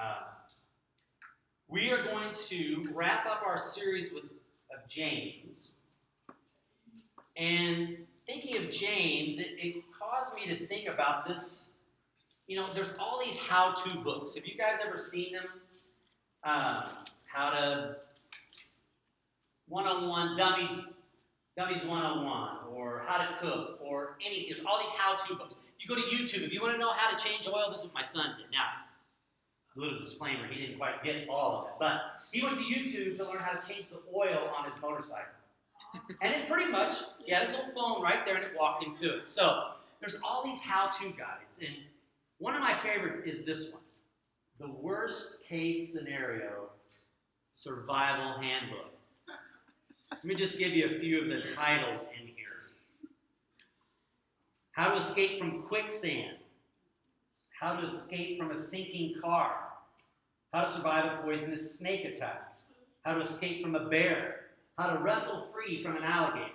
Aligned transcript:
Uh, 0.00 0.22
we 1.68 1.90
are 1.90 2.04
going 2.04 2.34
to 2.48 2.82
wrap 2.92 3.26
up 3.26 3.42
our 3.46 3.56
series 3.56 4.12
with 4.12 4.24
of 4.24 4.88
James. 4.88 5.72
And 7.36 7.98
thinking 8.26 8.56
of 8.62 8.70
James, 8.70 9.38
it, 9.38 9.52
it 9.58 9.84
caused 9.98 10.34
me 10.34 10.46
to 10.46 10.66
think 10.66 10.88
about 10.88 11.26
this. 11.26 11.70
You 12.46 12.56
know, 12.56 12.66
there's 12.74 12.94
all 12.98 13.20
these 13.24 13.36
how-to 13.36 13.98
books. 13.98 14.34
Have 14.34 14.46
you 14.46 14.56
guys 14.56 14.78
ever 14.86 14.98
seen 14.98 15.32
them? 15.32 15.44
Uh, 16.42 16.90
how 17.24 17.50
to 17.50 17.96
one-on-one 19.68 20.36
dummies, 20.36 20.88
dummies 21.56 21.84
one-on-one, 21.84 22.74
or 22.74 23.02
how 23.06 23.18
to 23.18 23.28
cook, 23.40 23.80
or 23.82 24.16
any. 24.24 24.46
There's 24.50 24.64
all 24.66 24.78
these 24.78 24.90
how-to 24.90 25.34
books. 25.36 25.56
You 25.80 25.88
go 25.88 25.94
to 25.94 26.02
YouTube 26.02 26.44
if 26.44 26.52
you 26.52 26.60
want 26.60 26.74
to 26.74 26.78
know 26.78 26.92
how 26.92 27.16
to 27.16 27.22
change 27.22 27.48
oil. 27.48 27.70
This 27.70 27.80
is 27.80 27.86
what 27.86 27.94
my 27.94 28.02
son 28.02 28.34
did. 28.36 28.46
Now, 28.52 28.66
a 29.76 29.80
little 29.80 29.98
disclaimer: 29.98 30.46
he 30.46 30.66
didn't 30.66 30.78
quite 30.78 31.02
get 31.02 31.28
all 31.28 31.58
of 31.58 31.64
it, 31.66 31.72
but 31.78 32.00
he 32.32 32.42
went 32.42 32.58
to 32.58 32.64
YouTube 32.64 33.16
to 33.16 33.24
learn 33.24 33.40
how 33.40 33.58
to 33.58 33.68
change 33.68 33.86
the 33.90 33.98
oil 34.14 34.50
on 34.56 34.70
his 34.70 34.80
motorcycle. 34.80 35.26
And 36.20 36.34
it 36.34 36.48
pretty 36.48 36.70
much, 36.70 36.94
he 37.24 37.32
had 37.32 37.46
his 37.46 37.56
little 37.56 37.72
phone 37.72 38.02
right 38.02 38.26
there 38.26 38.34
and 38.36 38.44
it 38.44 38.52
walked 38.58 38.82
him 38.82 38.96
through 38.96 39.18
it. 39.18 39.28
So 39.28 39.70
there's 40.00 40.16
all 40.24 40.44
these 40.44 40.60
how-to 40.60 41.10
guides. 41.10 41.60
And 41.60 41.76
one 42.38 42.54
of 42.54 42.60
my 42.60 42.74
favorite 42.74 43.26
is 43.26 43.44
this 43.44 43.70
one. 43.72 43.82
The 44.58 44.68
worst 44.68 45.38
case 45.48 45.92
scenario 45.92 46.70
survival 47.52 48.40
handbook. 48.40 48.92
Let 50.10 50.24
me 50.24 50.34
just 50.34 50.58
give 50.58 50.72
you 50.72 50.86
a 50.86 50.98
few 51.00 51.22
of 51.22 51.28
the 51.28 51.40
titles 51.54 52.00
in 52.20 52.26
here. 52.26 52.70
How 54.72 54.90
to 54.90 54.96
escape 54.96 55.38
from 55.38 55.62
quicksand. 55.62 56.38
How 57.58 57.76
to 57.76 57.86
escape 57.86 58.38
from 58.38 58.50
a 58.50 58.56
sinking 58.56 59.20
car. 59.20 59.63
How 60.54 60.66
to 60.66 60.70
survive 60.70 61.06
a 61.06 61.22
poisonous 61.24 61.76
snake 61.78 62.04
attack. 62.04 62.44
How 63.02 63.14
to 63.14 63.22
escape 63.22 63.60
from 63.60 63.74
a 63.74 63.88
bear. 63.88 64.42
How 64.78 64.94
to 64.94 65.02
wrestle 65.02 65.48
free 65.52 65.82
from 65.82 65.96
an 65.96 66.04
alligator. 66.04 66.52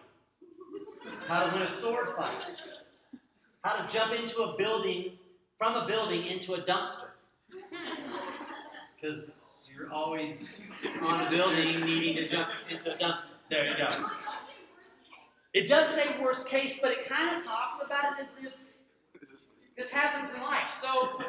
How 1.27 1.47
to 1.47 1.53
win 1.53 1.63
a 1.63 1.69
sword 1.69 2.07
fight. 2.15 2.39
How 3.61 3.85
to 3.85 3.93
jump 3.93 4.17
into 4.17 4.39
a 4.39 4.57
building, 4.57 5.17
from 5.57 5.75
a 5.75 5.85
building 5.85 6.25
into 6.27 6.53
a 6.53 6.61
dumpster. 6.61 7.09
Because 8.95 9.33
you're 9.69 9.91
always 9.91 10.61
on 11.01 11.27
a 11.27 11.29
building 11.29 11.81
needing 11.81 12.15
to 12.15 12.29
jump 12.29 12.47
into 12.69 12.95
a 12.95 12.97
dumpster. 12.97 13.33
There 13.49 13.69
you 13.69 13.77
go. 13.77 14.05
It 15.53 15.67
does 15.67 15.89
say 15.89 16.21
worst 16.21 16.47
case, 16.47 16.79
but 16.81 16.91
it 16.91 17.05
kind 17.09 17.35
of 17.35 17.43
talks 17.43 17.81
about 17.83 18.17
it 18.17 18.27
as 18.27 18.45
if 18.45 18.53
this 19.79 19.89
happens 19.91 20.29
in 20.35 20.41
life. 20.41 20.69
So 20.81 21.23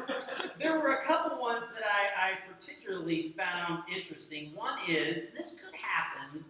there 0.59 0.81
were 0.81 0.95
a 0.95 1.06
couple 1.06 1.41
ones 1.41 1.67
that 1.73 1.84
I, 1.84 2.31
I 2.31 2.53
particularly 2.53 3.33
found 3.39 3.84
interesting. 3.89 4.51
One 4.56 4.77
is 4.89 5.29
this 5.39 5.61
could 5.65 5.75
happen 5.77 6.45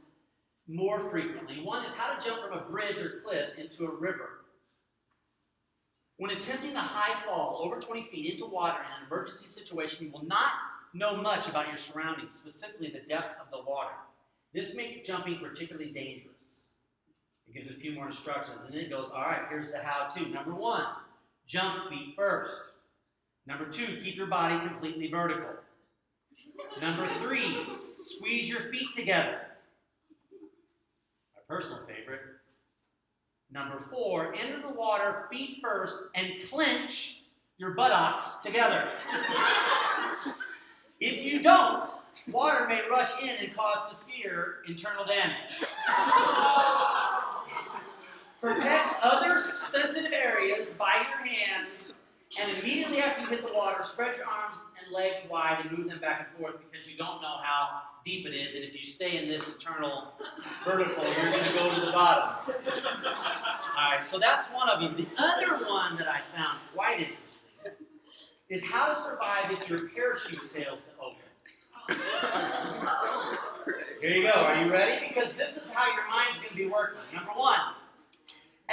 more 0.66 0.98
frequently. 1.10 1.62
One 1.62 1.84
is 1.84 1.92
how 1.92 2.14
to 2.14 2.26
jump 2.26 2.42
from 2.42 2.56
a 2.56 2.62
bridge 2.62 2.96
or 2.98 3.20
cliff 3.22 3.50
into 3.58 3.84
a 3.84 3.94
river. 3.94 4.40
When 6.16 6.30
attempting 6.30 6.74
a 6.74 6.80
high 6.80 7.22
fall 7.26 7.60
over 7.62 7.78
20 7.78 8.04
feet 8.04 8.32
into 8.32 8.46
water 8.46 8.78
in 8.78 9.02
an 9.02 9.06
emergency 9.06 9.46
situation, 9.46 10.06
you 10.06 10.12
will 10.12 10.24
not 10.24 10.52
know 10.94 11.16
much 11.16 11.48
about 11.48 11.68
your 11.68 11.76
surroundings, 11.76 12.32
specifically 12.32 12.90
the 12.90 13.06
depth 13.06 13.38
of 13.42 13.50
the 13.50 13.70
water. 13.70 13.92
This 14.54 14.74
makes 14.74 15.06
jumping 15.06 15.38
particularly 15.38 15.90
dangerous. 15.90 16.64
It 17.46 17.54
gives 17.54 17.70
a 17.70 17.74
few 17.74 17.92
more 17.92 18.06
instructions, 18.06 18.62
and 18.64 18.72
then 18.72 18.80
it 18.80 18.90
goes, 18.90 19.10
all 19.14 19.22
right, 19.22 19.42
here's 19.50 19.70
the 19.70 19.78
how 19.78 20.08
to. 20.08 20.28
Number 20.28 20.54
one, 20.54 20.86
jump 21.50 21.90
feet 21.90 22.14
first. 22.16 22.52
Number 23.46 23.66
two, 23.66 24.00
keep 24.02 24.16
your 24.16 24.28
body 24.28 24.58
completely 24.66 25.10
vertical. 25.10 25.50
Number 26.80 27.08
three, 27.20 27.66
squeeze 28.04 28.48
your 28.48 28.60
feet 28.70 28.94
together. 28.94 29.40
My 31.34 31.42
personal 31.48 31.80
favorite. 31.86 32.20
Number 33.50 33.80
four, 33.90 34.32
enter 34.34 34.62
the 34.62 34.72
water 34.72 35.26
feet 35.30 35.58
first 35.60 35.98
and 36.14 36.30
clench 36.48 37.24
your 37.58 37.72
buttocks 37.72 38.36
together. 38.36 38.88
if 41.00 41.24
you 41.24 41.42
don't, 41.42 41.88
water 42.30 42.68
may 42.68 42.82
rush 42.88 43.20
in 43.22 43.44
and 43.44 43.56
cause 43.56 43.90
severe 43.90 44.58
internal 44.68 45.04
damage. 45.04 45.64
Protect 48.40 49.02
other 49.02 49.38
sensitive 49.38 50.12
areas 50.12 50.70
by 50.70 51.04
your 51.08 51.26
hands, 51.26 51.92
and 52.40 52.50
immediately 52.58 53.00
after 53.00 53.20
you 53.20 53.28
hit 53.28 53.46
the 53.46 53.52
water, 53.52 53.84
spread 53.84 54.16
your 54.16 54.26
arms 54.26 54.58
and 54.82 54.94
legs 54.94 55.20
wide 55.30 55.58
and 55.62 55.76
move 55.76 55.90
them 55.90 56.00
back 56.00 56.28
and 56.28 56.38
forth 56.38 56.56
because 56.70 56.90
you 56.90 56.96
don't 56.96 57.20
know 57.20 57.36
how 57.42 57.82
deep 58.02 58.26
it 58.26 58.32
is, 58.32 58.54
and 58.54 58.64
if 58.64 58.74
you 58.74 58.82
stay 58.82 59.18
in 59.22 59.28
this 59.28 59.46
eternal 59.46 60.14
vertical, 60.64 61.04
you're 61.04 61.30
going 61.30 61.44
to 61.44 61.52
go 61.52 61.74
to 61.74 61.80
the 61.84 61.92
bottom. 61.92 62.54
All 63.76 63.90
right, 63.90 64.02
so 64.02 64.18
that's 64.18 64.46
one 64.46 64.70
of 64.70 64.80
them. 64.80 64.96
The 64.96 65.06
other 65.22 65.58
one 65.66 65.98
that 65.98 66.08
I 66.08 66.22
found 66.34 66.60
quite 66.74 67.00
interesting 67.00 67.86
is 68.48 68.64
how 68.64 68.88
to 68.88 68.96
survive 68.98 69.50
if 69.50 69.68
your 69.68 69.88
parachute 69.90 70.40
fails 70.40 70.80
to 70.80 70.92
open. 70.98 71.22
Here 74.00 74.10
you 74.16 74.22
go. 74.22 74.30
Are 74.30 74.64
you 74.64 74.72
ready? 74.72 75.06
Because 75.08 75.34
this 75.34 75.56
is 75.58 75.70
how 75.70 75.86
your 75.86 76.08
mind's 76.08 76.36
going 76.36 76.50
to 76.50 76.56
be 76.56 76.66
working. 76.66 77.00
Number 77.14 77.32
one, 77.32 77.74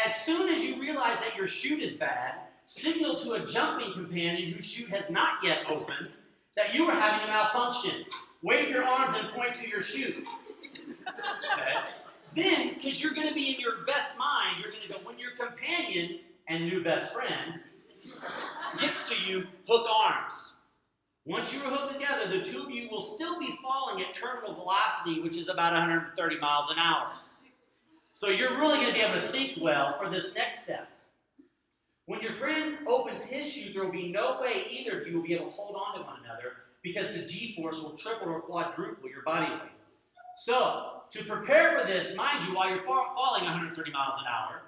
as 0.08 0.16
soon 0.24 0.54
as 0.54 0.64
you 0.64 0.80
realize 0.80 1.20
that 1.20 1.36
your 1.36 1.48
chute 1.48 1.82
is 1.82 1.94
bad, 1.94 2.36
signal 2.66 3.20
to 3.20 3.34
a 3.34 3.46
jumping 3.46 3.92
companion 3.92 4.54
whose 4.54 4.66
chute 4.66 4.90
has 4.90 5.10
not 5.10 5.44
yet 5.44 5.70
opened 5.70 6.12
that 6.56 6.74
you 6.74 6.86
are 6.90 6.96
having 6.96 7.26
a 7.26 7.28
malfunction. 7.28 8.06
Wave 8.42 8.70
your 8.70 8.84
arms 8.84 9.18
and 9.20 9.30
point 9.34 9.54
to 9.56 9.68
your 9.68 9.82
chute. 9.82 10.26
Okay? 11.54 11.74
Then, 12.36 12.76
because 12.76 13.02
you're 13.02 13.14
going 13.14 13.28
to 13.28 13.34
be 13.34 13.54
in 13.54 13.60
your 13.60 13.86
best 13.86 14.18
mind, 14.18 14.58
you're 14.62 14.72
going 14.72 14.88
to 14.88 14.94
go, 14.94 15.00
when 15.04 15.18
your 15.18 15.32
companion 15.32 16.20
and 16.48 16.66
new 16.66 16.84
best 16.84 17.14
friend 17.14 17.60
gets 18.80 19.10
to 19.10 19.16
you, 19.30 19.46
hook 19.68 19.88
arms. 19.90 20.54
Once 21.26 21.54
you 21.54 21.60
are 21.62 21.70
hooked 21.70 21.94
together, 21.94 22.30
the 22.30 22.46
two 22.46 22.64
of 22.64 22.72
you 22.72 22.88
will 22.90 23.02
still 23.02 23.38
be 23.40 23.58
falling 23.62 24.02
at 24.02 24.14
terminal 24.14 24.54
velocity, 24.54 25.20
which 25.22 25.36
is 25.36 25.50
about 25.50 25.74
130 25.74 26.40
miles 26.40 26.72
an 26.72 26.78
hour. 26.80 27.12
So 28.10 28.30
you're 28.30 28.58
really 28.58 28.78
going 28.78 28.88
to 28.88 28.94
be 28.94 29.02
able 29.02 29.22
to 29.22 29.32
think 29.32 29.60
well 29.62 29.98
for 29.98 30.10
this 30.10 30.34
next 30.36 30.64
step. 30.64 30.88
When 32.06 32.22
your 32.22 32.34
friend 32.34 32.78
opens 32.88 33.24
his 33.24 33.52
chute, 33.52 33.74
there 33.74 33.84
will 33.84 33.92
be 33.92 34.12
no 34.12 34.40
way 34.42 34.66
either 34.70 35.02
of 35.02 35.08
you 35.08 35.18
will 35.18 35.24
be 35.24 35.34
able 35.34 35.48
to 35.48 35.52
hold 35.52 35.76
on 35.76 36.00
to 36.00 36.06
one 36.06 36.20
another 36.24 36.54
because 36.82 37.14
the 37.14 37.26
g-force 37.26 37.82
will 37.82 37.98
triple 37.98 38.30
or 38.30 38.40
quadruple 38.40 39.10
your 39.10 39.24
body 39.24 39.52
weight. 39.52 39.72
So, 40.38 41.02
to 41.12 41.24
prepare 41.26 41.80
for 41.80 41.88
this, 41.88 42.16
mind 42.16 42.48
you, 42.48 42.56
while 42.56 42.70
you're 42.70 42.84
falling 42.86 43.44
130 43.44 43.92
miles 43.92 44.22
an 44.22 44.28
hour, 44.28 44.62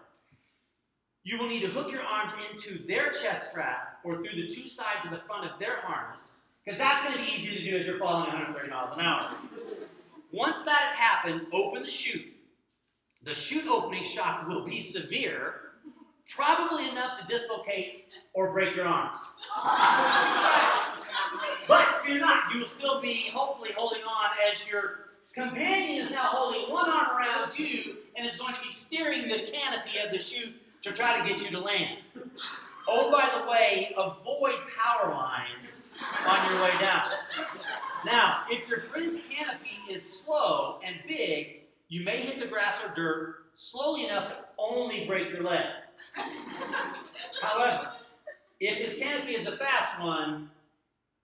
you 1.24 1.38
will 1.38 1.48
need 1.48 1.62
to 1.62 1.68
hook 1.68 1.92
your 1.92 2.02
arms 2.02 2.34
into 2.52 2.86
their 2.88 3.12
chest 3.12 3.52
strap 3.52 4.00
or 4.04 4.16
through 4.16 4.42
the 4.42 4.48
two 4.48 4.68
sides 4.68 5.06
of 5.06 5.12
the 5.12 5.22
front 5.28 5.50
of 5.50 5.60
their 5.60 5.78
harness, 5.82 6.42
because 6.66 6.78
that's 6.78 7.04
going 7.04 7.18
to 7.18 7.24
be 7.24 7.38
easy 7.38 7.58
to 7.58 7.72
do 7.72 7.78
as 7.78 7.86
you're 7.86 8.00
falling 8.00 8.28
130 8.28 8.70
miles 8.70 8.98
an 8.98 9.06
hour. 9.06 9.30
Once 10.32 10.62
that 10.64 10.82
has 10.82 10.94
happened, 10.94 11.46
open 11.54 11.84
the 11.84 11.90
chute. 11.90 12.34
The 13.30 13.36
chute 13.36 13.68
opening 13.68 14.04
shock 14.04 14.48
will 14.48 14.66
be 14.66 14.82
severe, 14.82 15.74
probably 16.28 16.90
enough 16.90 17.20
to 17.20 17.28
dislocate 17.28 18.06
or 18.34 18.52
break 18.52 18.76
your 18.76 18.88
arms. 18.88 19.20
But 21.68 21.88
if 22.00 22.10
you're 22.10 22.18
not, 22.18 22.52
you 22.52 22.62
will 22.62 22.66
still 22.66 23.00
be 23.00 23.30
hopefully 23.32 23.70
holding 23.76 24.02
on 24.02 24.32
as 24.52 24.68
your 24.68 25.12
companion 25.36 26.06
is 26.06 26.12
now 26.12 26.24
holding 26.24 26.72
one 26.74 26.90
arm 26.90 27.18
around 27.18 27.60
you 27.60 27.98
and 28.16 28.28
is 28.28 28.36
going 28.38 28.56
to 28.56 28.62
be 28.64 28.70
steering 28.70 29.28
the 29.28 29.38
canopy 29.38 30.00
of 30.04 30.12
the 30.12 30.18
chute 30.18 30.56
to 30.82 30.92
try 30.92 31.22
to 31.22 31.30
get 31.30 31.40
you 31.44 31.52
to 31.52 31.60
land. 31.60 32.00
Oh, 32.88 33.12
by 33.12 33.30
the 33.38 33.48
way, 33.48 33.94
avoid 33.96 34.56
power 34.76 35.12
lines 35.14 35.92
on 36.26 36.52
your 36.52 36.64
way 36.64 36.72
down. 36.82 37.12
Now, 38.08 38.46
if 38.50 38.68
your 38.68 38.80
friend's 38.80 39.22
canopy 39.30 39.78
is 39.88 40.04
slow 40.24 40.80
and 40.84 41.00
big, 41.08 41.59
you 41.90 42.06
may 42.06 42.18
hit 42.18 42.40
the 42.40 42.48
grass 42.48 42.80
or 42.86 42.94
dirt 42.96 43.36
slowly 43.56 44.06
enough 44.06 44.30
to 44.30 44.38
only 44.58 45.06
break 45.06 45.30
your 45.30 45.44
leg. 45.44 45.66
However, 47.42 47.90
if 48.60 48.78
his 48.78 48.98
canopy 48.98 49.36
is 49.36 49.48
a 49.48 49.58
fast 49.58 50.00
one, 50.02 50.50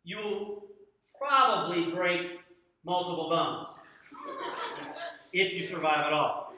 you'll 0.04 0.64
probably 1.18 1.92
break 1.92 2.40
multiple 2.84 3.30
bones 3.30 3.70
if 5.34 5.54
you 5.54 5.66
survive 5.66 6.06
at 6.06 6.14
all. 6.14 6.54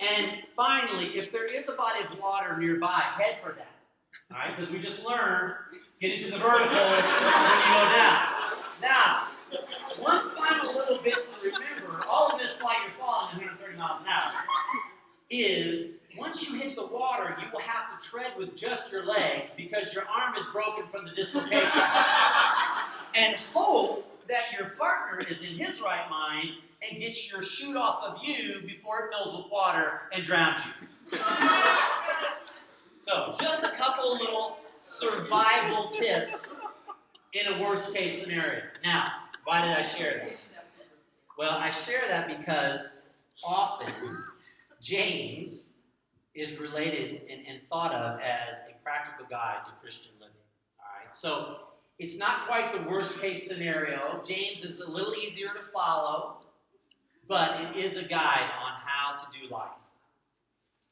And 0.00 0.42
finally, 0.56 1.16
if 1.16 1.30
there 1.30 1.46
is 1.46 1.68
a 1.68 1.72
body 1.72 2.04
of 2.04 2.18
water 2.18 2.56
nearby, 2.58 3.02
head 3.16 3.36
for 3.42 3.52
that. 3.52 3.68
All 4.32 4.38
right, 4.38 4.56
because 4.56 4.72
we 4.72 4.80
just 4.80 5.04
learned 5.04 5.54
get 6.00 6.12
into 6.18 6.30
the 6.30 6.38
vertical 6.38 6.74
when 6.74 6.96
you 6.96 7.02
go 7.02 7.92
down. 7.94 8.28
Now, 8.80 9.28
one 10.00 10.30
final 10.34 10.74
little 10.74 10.98
bit 11.02 11.14
to 11.14 11.50
remember, 11.50 12.04
all 12.08 12.32
of 12.32 12.40
this 12.40 12.58
while 12.60 12.74
you're 12.82 12.92
falling 12.98 13.36
130 13.38 13.78
miles 13.78 14.00
an 14.00 14.08
hour, 14.08 14.32
is 15.32 15.96
once 16.16 16.48
you 16.48 16.58
hit 16.58 16.76
the 16.76 16.86
water, 16.86 17.34
you 17.40 17.46
will 17.52 17.60
have 17.60 17.98
to 18.00 18.08
tread 18.08 18.32
with 18.36 18.54
just 18.54 18.92
your 18.92 19.04
legs 19.04 19.52
because 19.56 19.94
your 19.94 20.04
arm 20.04 20.36
is 20.36 20.44
broken 20.52 20.84
from 20.90 21.06
the 21.06 21.12
dislocation. 21.12 21.82
and 23.14 23.34
hope 23.52 24.26
that 24.28 24.52
your 24.56 24.70
partner 24.70 25.26
is 25.28 25.38
in 25.38 25.56
his 25.58 25.80
right 25.80 26.08
mind 26.10 26.50
and 26.88 27.00
gets 27.00 27.30
your 27.30 27.42
chute 27.42 27.76
off 27.76 28.02
of 28.04 28.24
you 28.24 28.60
before 28.66 29.00
it 29.00 29.14
fills 29.14 29.42
with 29.42 29.50
water 29.50 30.02
and 30.12 30.24
drowns 30.24 30.60
you. 31.10 31.18
so, 32.98 33.34
just 33.40 33.62
a 33.62 33.70
couple 33.70 34.16
little 34.16 34.58
survival 34.80 35.88
tips 35.88 36.56
in 37.32 37.54
a 37.54 37.60
worst 37.62 37.94
case 37.94 38.20
scenario. 38.20 38.62
Now, 38.84 39.12
why 39.44 39.62
did 39.66 39.76
I 39.76 39.82
share 39.82 40.22
that? 40.24 40.40
Well, 41.38 41.52
I 41.52 41.70
share 41.70 42.02
that 42.08 42.28
because 42.38 42.86
often 43.44 43.92
James 44.82 45.70
is 46.34 46.58
related 46.58 47.22
and, 47.30 47.46
and 47.46 47.60
thought 47.70 47.94
of 47.94 48.20
as 48.20 48.56
a 48.68 48.82
practical 48.82 49.24
guide 49.30 49.60
to 49.64 49.70
Christian 49.80 50.12
living. 50.18 50.34
All 50.80 50.86
right, 50.98 51.14
so 51.14 51.58
it's 51.98 52.18
not 52.18 52.46
quite 52.48 52.72
the 52.72 52.90
worst 52.90 53.20
case 53.20 53.46
scenario. 53.46 54.20
James 54.26 54.64
is 54.64 54.80
a 54.80 54.90
little 54.90 55.14
easier 55.14 55.48
to 55.54 55.62
follow, 55.72 56.38
but 57.28 57.60
it 57.60 57.76
is 57.76 57.96
a 57.96 58.02
guide 58.02 58.50
on 58.60 58.72
how 58.84 59.14
to 59.16 59.38
do 59.38 59.48
life. 59.54 59.70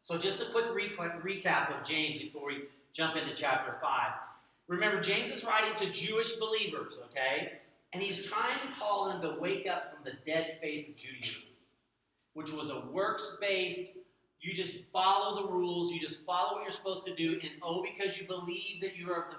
So, 0.03 0.17
just 0.17 0.41
a 0.41 0.47
quick 0.53 0.67
recap 0.67 1.77
of 1.77 1.85
James 1.85 2.21
before 2.21 2.47
we 2.47 2.63
jump 2.93 3.17
into 3.17 3.35
chapter 3.35 3.79
5. 3.81 4.13
Remember, 4.69 5.01
James 5.01 5.31
is 5.31 5.45
writing 5.45 5.75
to 5.77 5.93
Jewish 5.93 6.37
believers, 6.37 7.01
okay? 7.11 7.53
And 7.93 8.03
he's 8.03 8.25
trying 8.25 8.59
to 8.67 8.79
call 8.79 9.09
them 9.09 9.21
to 9.23 9.41
wake 9.41 9.67
up 9.67 9.93
from 9.93 10.05
the 10.05 10.13
dead 10.25 10.59
faith 10.63 10.91
of 10.91 10.97
Judaism, 10.97 11.50
which 12.35 12.53
was 12.53 12.71
a 12.71 12.81
works 12.93 13.37
based, 13.41 13.93
you 14.41 14.55
just 14.55 14.75
follow 14.93 15.43
the 15.43 15.49
rules, 15.49 15.93
you 15.93 16.01
just 16.01 16.25
follow 16.25 16.55
what 16.55 16.63
you're 16.63 16.71
supposed 16.71 17.05
to 17.07 17.15
do, 17.15 17.33
and 17.33 17.51
oh, 17.63 17.83
because 17.83 18.19
you 18.19 18.27
believe 18.27 18.81
that 18.81 18.97
you 18.97 19.11
are 19.11 19.25
of 19.25 19.31
the 19.33 19.37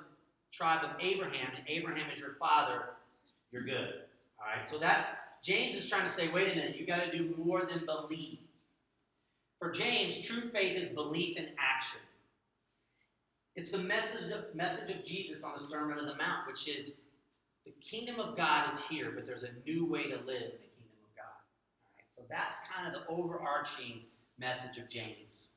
tribe 0.52 0.84
of 0.84 0.92
Abraham 1.00 1.52
and 1.56 1.64
Abraham 1.68 2.10
is 2.12 2.20
your 2.20 2.36
father, 2.40 2.84
you're 3.52 3.64
good. 3.64 3.94
All 4.40 4.56
right, 4.56 4.68
so 4.68 4.78
that's 4.78 5.08
James 5.44 5.74
is 5.76 5.90
trying 5.90 6.06
to 6.06 6.12
say, 6.12 6.30
wait 6.30 6.52
a 6.52 6.56
minute, 6.56 6.78
you 6.78 6.86
got 6.86 7.04
to 7.04 7.18
do 7.18 7.36
more 7.44 7.66
than 7.66 7.86
believe. 7.86 8.38
For 9.60 9.72
James, 9.72 10.20
true 10.20 10.50
faith 10.50 10.76
is 10.76 10.90
belief 10.90 11.38
in 11.38 11.50
action. 11.58 12.00
It's 13.56 13.72
the 13.72 13.80
message 13.80 14.32
of, 14.32 14.56
message 14.56 14.96
of 14.96 15.04
Jesus 15.04 15.44
on 15.44 15.54
the 15.58 15.64
Sermon 15.64 15.98
on 15.98 16.06
the 16.06 16.16
Mount, 16.16 16.48
which 16.48 16.68
is 16.68 16.92
the 17.66 17.74
kingdom 17.82 18.20
of 18.20 18.36
God 18.38 18.72
is 18.72 18.80
here, 18.82 19.12
but 19.14 19.26
there's 19.26 19.44
a 19.44 19.52
new 19.66 19.86
way 19.86 20.04
to 20.04 20.16
live 20.16 20.26
the 20.26 20.72
kingdom 20.78 21.02
of 21.04 21.16
God. 21.16 21.38
All 21.84 21.92
right, 21.94 22.06
so 22.22 22.28
that's 22.30 22.60
kind 22.70 22.88
of 22.88 22.94
the 22.94 23.08
overarching 23.10 24.02
message 24.38 24.78
of 24.78 24.88
James. 24.88 25.48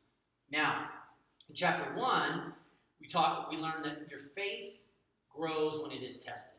Now, 0.50 0.88
in 1.49 1.55
chapter 1.55 1.94
one, 1.94 2.55
we 3.00 3.06
talk, 3.06 3.50
we 3.50 3.58
learn 3.58 3.82
that 3.82 4.08
your 4.08 4.20
faith 4.34 4.72
grows 5.28 5.78
when 5.82 5.93
it 5.93 6.02
is 6.02 6.19
tested. 6.19 6.56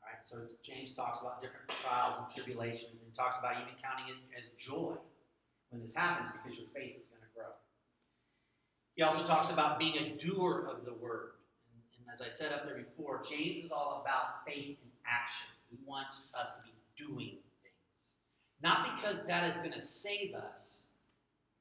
All 0.00 0.08
right, 0.08 0.24
so 0.24 0.54
James 0.62 0.94
talks 0.94 1.20
about 1.20 1.42
different 1.42 1.68
trials 1.82 2.14
and 2.18 2.34
tribulations, 2.34 3.02
and 3.04 3.14
talks 3.14 3.36
about 3.38 3.56
even 3.56 3.74
counting 3.82 4.14
it 4.14 4.38
as 4.38 4.48
joy 4.56 4.94
when 5.68 5.80
this 5.82 5.94
happens 5.94 6.30
because 6.32 6.56
your 6.56 6.68
faith 6.74 6.96
is 7.00 7.06
going 7.08 7.20
to 7.20 7.28
grow. 7.36 7.52
He 8.94 9.02
also 9.02 9.26
talks 9.26 9.50
about 9.50 9.78
being 9.78 9.98
a 9.98 10.16
doer 10.16 10.70
of 10.72 10.86
the 10.86 10.94
word. 10.94 11.32
And, 11.68 11.82
and 11.98 12.06
as 12.10 12.22
I 12.22 12.28
said 12.28 12.52
up 12.52 12.64
there 12.64 12.78
before, 12.78 13.22
James 13.28 13.64
is 13.64 13.72
all 13.72 14.00
about 14.00 14.46
faith 14.46 14.78
in 14.80 14.90
action. 15.06 15.48
He 15.68 15.76
wants 15.84 16.30
us 16.38 16.52
to 16.52 16.62
be 16.62 16.72
doing. 16.96 17.43
Not 18.62 18.96
because 18.96 19.22
that 19.24 19.44
is 19.44 19.58
going 19.58 19.72
to 19.72 19.80
save 19.80 20.34
us, 20.34 20.86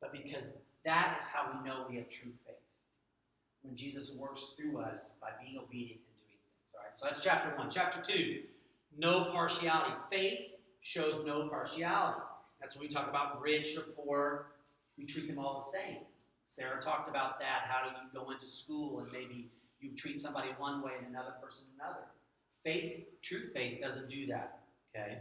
but 0.02 0.12
because 0.12 0.50
that 0.86 1.18
is 1.20 1.26
how 1.26 1.52
we 1.52 1.68
know 1.68 1.86
we 1.90 1.98
have 1.98 2.10
true 2.10 2.32
faith. 2.46 2.56
When 3.62 3.76
Jesus 3.76 4.16
works 4.18 4.54
through 4.58 4.80
us 4.80 5.12
by 5.22 5.30
being 5.42 5.58
obedient 5.58 6.02
and 6.02 6.16
doing 6.20 6.40
things. 6.40 6.76
All 6.76 6.84
right, 6.84 6.96
so 6.96 7.06
that's 7.06 7.24
chapter 7.24 7.56
one. 7.58 7.70
Chapter 7.70 8.02
two, 8.02 8.44
no 8.98 9.26
partiality. 9.32 9.94
Faith 10.12 10.52
shows 10.82 11.24
no 11.26 11.48
partiality. 11.48 12.22
That's 12.60 12.76
when 12.76 12.88
we 12.88 12.94
talk 12.94 13.10
about 13.10 13.42
rich 13.42 13.78
or 13.78 13.84
poor, 13.94 14.48
we 14.98 15.06
treat 15.06 15.28
them 15.28 15.40
all 15.40 15.60
the 15.60 15.78
same. 15.78 16.00
Sarah 16.46 16.82
talked 16.82 17.10
about 17.10 17.40
that. 17.40 17.64
How 17.68 17.84
do 17.84 17.90
you 17.90 18.24
go 18.26 18.32
into 18.32 18.48
school 18.48 19.00
and 19.00 19.12
maybe 19.12 19.50
you 19.80 19.96
treat 19.96 20.20
somebody 20.20 20.50
one 20.58 20.82
way 20.82 20.92
and 20.98 21.08
another 21.08 21.34
person 21.42 21.66
another? 21.80 22.06
Faith, 22.64 23.06
true 23.22 23.44
faith, 23.54 23.82
doesn't 23.82 24.10
do 24.10 24.28
that. 24.28 24.60
Okay? 24.96 25.20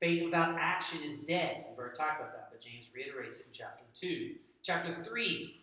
Faith 0.00 0.24
without 0.24 0.56
action 0.58 1.02
is 1.02 1.18
dead. 1.18 1.66
We've 1.68 1.78
already 1.78 1.96
talked 1.96 2.20
about 2.20 2.32
that, 2.32 2.48
but 2.50 2.60
James 2.62 2.86
reiterates 2.94 3.36
it 3.36 3.46
in 3.46 3.52
chapter 3.52 3.84
2. 3.94 4.34
Chapter 4.62 5.02
3, 5.02 5.54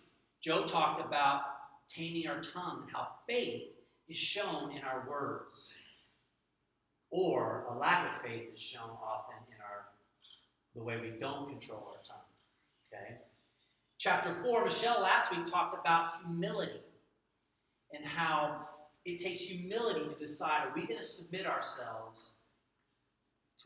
Joe 0.42 0.66
talked 0.66 1.04
about 1.04 1.42
taming 1.90 2.28
our 2.28 2.40
tongue 2.42 2.84
and 2.84 2.92
how 2.96 3.08
faith 3.28 3.64
is 4.08 4.18
shown 4.18 4.72
in 4.72 4.84
our 4.84 5.08
words. 5.10 5.72
Or 7.10 7.66
a 7.72 7.78
lack 7.78 8.06
of 8.16 8.22
faith 8.30 8.50
is 8.54 8.60
shown 8.60 8.90
often 9.04 9.36
in 9.48 9.62
our 9.62 9.88
the 10.76 10.84
way 10.84 11.00
we 11.02 11.20
don't 11.20 11.50
control 11.50 11.94
our 11.96 12.04
tongue. 12.04 12.18
Okay? 12.94 13.16
Chapter 13.98 14.32
4, 14.32 14.66
Michelle 14.66 15.02
last 15.02 15.32
week 15.32 15.46
talked 15.48 15.74
about 15.74 16.12
humility 16.24 16.82
and 17.92 18.06
how 18.06 18.68
it 19.06 19.18
takes 19.18 19.40
humility 19.40 20.02
to 20.02 20.20
decide 20.20 20.68
are 20.68 20.74
we 20.76 20.86
going 20.86 21.00
to 21.00 21.06
submit 21.06 21.48
ourselves 21.48 22.34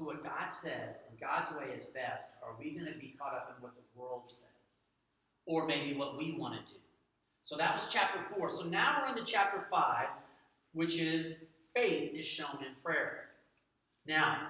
to 0.01 0.07
what 0.07 0.23
God 0.23 0.49
says 0.51 0.95
and 1.09 1.19
God's 1.19 1.55
way 1.55 1.65
is 1.77 1.85
best? 1.85 2.33
Are 2.43 2.55
we 2.59 2.71
going 2.71 2.91
to 2.91 2.99
be 2.99 3.15
caught 3.19 3.33
up 3.33 3.55
in 3.55 3.63
what 3.63 3.73
the 3.75 3.99
world 3.99 4.23
says? 4.25 4.47
Or 5.45 5.65
maybe 5.65 5.95
what 5.95 6.17
we 6.17 6.35
want 6.37 6.53
to 6.65 6.73
do? 6.73 6.79
So 7.43 7.55
that 7.57 7.73
was 7.73 7.87
chapter 7.89 8.19
4. 8.37 8.49
So 8.49 8.65
now 8.65 9.01
we're 9.01 9.15
into 9.15 9.23
chapter 9.23 9.65
5, 9.71 10.07
which 10.73 10.97
is 10.97 11.37
faith 11.75 12.13
is 12.13 12.25
shown 12.25 12.57
in 12.59 12.73
prayer. 12.83 13.29
Now, 14.07 14.47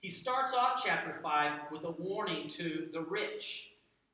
he 0.00 0.08
starts 0.08 0.52
off 0.52 0.82
chapter 0.84 1.18
5 1.22 1.52
with 1.70 1.84
a 1.84 1.90
warning 1.90 2.48
to 2.50 2.88
the 2.92 3.00
rich. 3.00 3.70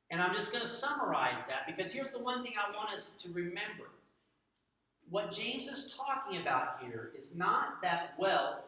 And 0.09 0.21
I'm 0.21 0.33
just 0.33 0.51
going 0.51 0.63
to 0.63 0.69
summarize 0.69 1.43
that 1.47 1.65
because 1.67 1.91
here's 1.91 2.11
the 2.11 2.19
one 2.19 2.43
thing 2.43 2.53
I 2.57 2.75
want 2.75 2.93
us 2.93 3.15
to 3.21 3.31
remember. 3.31 3.89
What 5.09 5.31
James 5.31 5.67
is 5.67 5.93
talking 5.97 6.41
about 6.41 6.81
here 6.81 7.11
is 7.17 7.35
not 7.35 7.81
that 7.81 8.13
wealth 8.17 8.59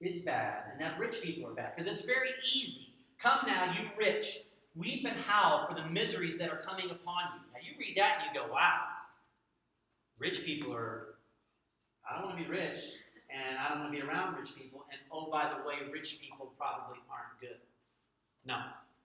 is 0.00 0.22
bad 0.22 0.64
and 0.72 0.80
that 0.80 0.98
rich 0.98 1.22
people 1.22 1.48
are 1.50 1.54
bad 1.54 1.76
because 1.76 1.90
it's 1.90 2.06
very 2.06 2.30
easy. 2.54 2.94
Come 3.20 3.38
now, 3.46 3.72
you 3.72 3.88
rich, 3.98 4.40
weep 4.74 5.06
and 5.06 5.16
howl 5.16 5.66
for 5.68 5.74
the 5.74 5.86
miseries 5.88 6.36
that 6.38 6.50
are 6.50 6.58
coming 6.58 6.90
upon 6.90 7.22
you. 7.34 7.40
Now 7.52 7.60
you 7.62 7.78
read 7.78 7.96
that 7.96 8.18
and 8.18 8.34
you 8.34 8.40
go, 8.40 8.52
wow, 8.52 8.80
rich 10.18 10.44
people 10.44 10.74
are, 10.74 11.14
I 12.08 12.16
don't 12.16 12.26
want 12.26 12.38
to 12.38 12.44
be 12.44 12.50
rich 12.50 12.78
and 13.30 13.58
I 13.58 13.68
don't 13.70 13.80
want 13.80 13.92
to 13.92 14.00
be 14.00 14.06
around 14.06 14.36
rich 14.36 14.54
people. 14.56 14.84
And 14.90 15.00
oh, 15.10 15.30
by 15.30 15.48
the 15.48 15.66
way, 15.66 15.74
rich 15.92 16.18
people 16.20 16.52
probably 16.58 16.98
aren't 17.10 17.40
good. 17.40 17.60
No, 18.44 18.58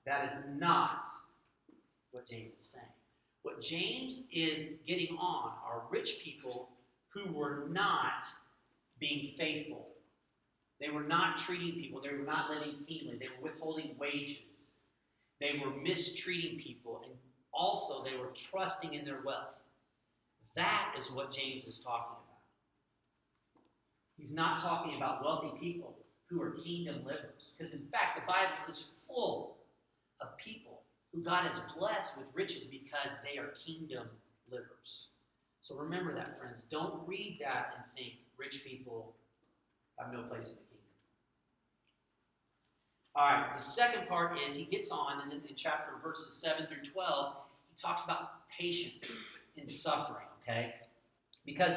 that 0.05 0.25
is 0.25 0.59
not 0.59 1.05
what 2.11 2.27
James 2.27 2.53
is 2.53 2.65
saying. 2.73 2.85
What 3.43 3.61
James 3.61 4.23
is 4.31 4.67
getting 4.85 5.15
on 5.17 5.53
are 5.65 5.83
rich 5.89 6.19
people 6.21 6.69
who 7.09 7.31
were 7.31 7.67
not 7.69 8.23
being 8.99 9.33
faithful. 9.37 9.87
They 10.79 10.89
were 10.89 11.03
not 11.03 11.37
treating 11.37 11.79
people, 11.79 12.01
they 12.01 12.15
were 12.15 12.23
not 12.23 12.49
living 12.49 12.75
keenly, 12.87 13.17
they 13.17 13.27
were 13.27 13.51
withholding 13.51 13.95
wages, 13.99 14.71
they 15.41 15.61
were 15.63 15.71
mistreating 15.71 16.59
people, 16.59 17.01
and 17.03 17.13
also 17.53 18.03
they 18.03 18.15
were 18.15 18.31
trusting 18.33 18.93
in 18.93 19.05
their 19.05 19.21
wealth. 19.25 19.59
That 20.55 20.95
is 20.97 21.11
what 21.11 21.31
James 21.31 21.67
is 21.67 21.79
talking 21.79 22.11
about. 22.11 22.25
He's 24.17 24.31
not 24.31 24.59
talking 24.61 24.95
about 24.97 25.23
wealthy 25.23 25.51
people 25.59 25.95
who 26.29 26.41
are 26.41 26.51
kingdom 26.51 27.03
livers. 27.05 27.55
Because 27.57 27.73
in 27.73 27.87
fact, 27.91 28.19
the 28.19 28.27
Bible 28.27 28.51
is 28.67 28.91
full 29.07 29.57
of 30.21 30.35
people 30.37 30.81
who 31.13 31.21
God 31.21 31.43
has 31.43 31.59
blessed 31.77 32.17
with 32.17 32.29
riches 32.33 32.67
because 32.67 33.15
they 33.23 33.37
are 33.37 33.53
kingdom 33.65 34.07
livers. 34.51 35.07
So 35.61 35.75
remember 35.75 36.13
that, 36.15 36.37
friends. 36.37 36.65
Don't 36.69 37.07
read 37.07 37.37
that 37.41 37.73
and 37.75 37.83
think 37.95 38.19
rich 38.37 38.63
people 38.63 39.15
have 39.97 40.13
no 40.13 40.23
place 40.23 40.49
in 40.49 40.55
kingdom. 40.55 40.68
All 43.15 43.25
right, 43.25 43.49
the 43.55 43.61
second 43.61 44.07
part 44.07 44.37
is 44.39 44.55
he 44.55 44.65
gets 44.65 44.91
on, 44.91 45.21
and 45.21 45.31
then 45.31 45.41
in 45.47 45.55
chapter 45.55 45.91
verses 46.03 46.39
7 46.41 46.67
through 46.67 46.83
12, 46.83 47.35
he 47.69 47.81
talks 47.81 48.03
about 48.03 48.47
patience 48.49 49.17
in 49.57 49.67
suffering, 49.67 50.27
okay? 50.41 50.75
Because 51.45 51.75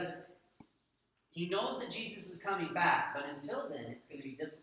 he 1.30 1.48
knows 1.48 1.80
that 1.80 1.90
Jesus 1.90 2.30
is 2.30 2.42
coming 2.42 2.72
back, 2.74 3.14
but 3.14 3.24
until 3.34 3.68
then, 3.68 3.86
it's 3.88 4.06
going 4.06 4.20
to 4.20 4.28
be 4.28 4.34
difficult. 4.34 4.60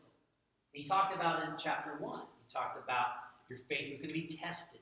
He 0.71 0.87
talked 0.87 1.15
about 1.15 1.43
in 1.43 1.49
chapter 1.57 1.95
1, 1.99 2.19
he 2.19 2.53
talked 2.53 2.81
about 2.81 3.07
your 3.49 3.57
faith 3.57 3.91
is 3.91 3.97
going 3.97 4.13
to 4.13 4.13
be 4.13 4.27
tested. 4.27 4.81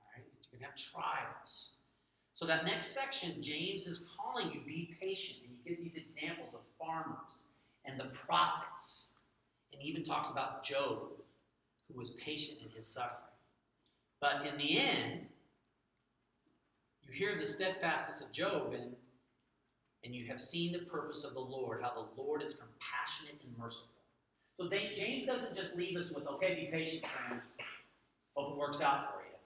All 0.00 0.06
right? 0.16 0.24
You're 0.52 0.60
going 0.60 0.60
to 0.60 0.66
have 0.66 0.76
trials. 0.76 1.70
So 2.32 2.46
that 2.46 2.64
next 2.64 2.94
section, 2.94 3.42
James 3.42 3.86
is 3.86 4.06
calling 4.16 4.52
you 4.52 4.60
be 4.64 4.96
patient, 5.00 5.40
and 5.42 5.50
he 5.50 5.68
gives 5.68 5.82
these 5.82 5.96
examples 5.96 6.54
of 6.54 6.60
farmers 6.78 7.48
and 7.84 7.98
the 7.98 8.04
prophets, 8.04 9.08
and 9.72 9.82
even 9.82 10.02
talks 10.02 10.30
about 10.30 10.64
Job, 10.64 10.98
who 11.88 11.98
was 11.98 12.10
patient 12.10 12.58
in 12.64 12.70
his 12.70 12.86
suffering. 12.86 13.16
But 14.20 14.46
in 14.46 14.56
the 14.58 14.78
end, 14.78 15.26
you 17.02 17.12
hear 17.12 17.38
the 17.38 17.44
steadfastness 17.44 18.20
of 18.20 18.32
Job 18.32 18.72
and 18.72 18.94
and 20.02 20.14
you 20.14 20.26
have 20.26 20.40
seen 20.40 20.72
the 20.72 20.78
purpose 20.78 21.24
of 21.24 21.34
the 21.34 21.40
Lord, 21.40 21.82
how 21.82 21.92
the 21.92 22.22
Lord 22.22 22.42
is 22.42 22.54
compassionate 22.54 23.40
and 23.44 23.56
merciful. 23.58 23.88
So 24.54 24.66
they, 24.66 24.92
James 24.96 25.26
doesn't 25.26 25.54
just 25.54 25.76
leave 25.76 25.96
us 25.96 26.10
with, 26.10 26.26
okay, 26.26 26.54
be 26.54 26.70
patient, 26.70 27.04
friends. 27.06 27.54
Hope 28.34 28.52
it 28.52 28.58
works 28.58 28.80
out 28.80 29.12
for 29.12 29.20
you. 29.20 29.36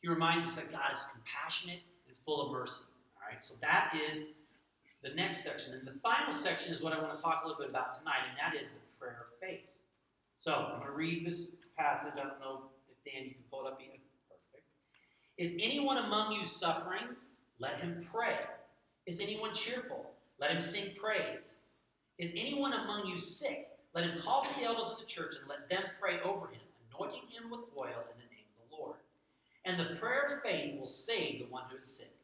He 0.00 0.08
reminds 0.08 0.46
us 0.46 0.56
that 0.56 0.72
God 0.72 0.92
is 0.92 1.04
compassionate 1.12 1.80
and 2.08 2.16
full 2.24 2.46
of 2.46 2.52
mercy. 2.52 2.84
All 3.16 3.30
right, 3.30 3.42
so 3.42 3.54
that 3.60 3.94
is 4.10 4.24
the 5.02 5.10
next 5.10 5.42
section. 5.42 5.74
And 5.74 5.86
the 5.86 5.98
final 6.00 6.32
section 6.32 6.72
is 6.72 6.82
what 6.82 6.92
I 6.92 7.00
want 7.00 7.16
to 7.16 7.22
talk 7.22 7.42
a 7.44 7.48
little 7.48 7.60
bit 7.60 7.70
about 7.70 7.96
tonight, 7.98 8.20
and 8.28 8.38
that 8.38 8.60
is 8.60 8.68
the 8.70 8.80
prayer 8.98 9.18
of 9.22 9.28
faith. 9.40 9.60
So 10.36 10.52
I'm 10.52 10.76
going 10.76 10.86
to 10.86 10.92
read 10.92 11.26
this 11.26 11.52
passage. 11.76 12.12
I 12.14 12.26
don't 12.26 12.40
know 12.40 12.62
if 12.90 13.12
Dan, 13.12 13.24
you 13.24 13.30
can 13.32 13.42
pull 13.50 13.66
it 13.66 13.72
up. 13.72 13.80
Either. 13.80 13.98
Perfect. 14.28 14.66
Is 15.38 15.54
anyone 15.54 15.98
among 15.98 16.32
you 16.32 16.44
suffering? 16.44 17.16
Let 17.58 17.78
him 17.78 18.06
pray. 18.12 18.36
Is 19.06 19.20
anyone 19.20 19.54
cheerful? 19.54 20.10
Let 20.38 20.50
him 20.50 20.60
sing 20.60 20.92
praise. 21.00 21.58
Is 22.18 22.32
anyone 22.36 22.72
among 22.72 23.06
you 23.06 23.18
sick? 23.18 23.68
Let 23.94 24.04
him 24.04 24.20
call 24.20 24.44
for 24.44 24.58
the 24.58 24.66
elders 24.66 24.90
of 24.92 24.98
the 24.98 25.04
church 25.04 25.34
and 25.38 25.48
let 25.48 25.68
them 25.68 25.82
pray 26.00 26.20
over 26.20 26.46
him, 26.46 26.60
anointing 26.94 27.28
him 27.28 27.50
with 27.50 27.60
oil 27.76 27.88
in 27.88 28.18
the 28.18 28.30
name 28.30 28.46
of 28.56 28.70
the 28.70 28.76
Lord. 28.76 28.96
And 29.64 29.78
the 29.78 29.98
prayer 29.98 30.26
of 30.26 30.42
faith 30.42 30.78
will 30.78 30.86
save 30.86 31.40
the 31.40 31.50
one 31.50 31.64
who 31.70 31.76
is 31.76 31.84
sick, 31.84 32.14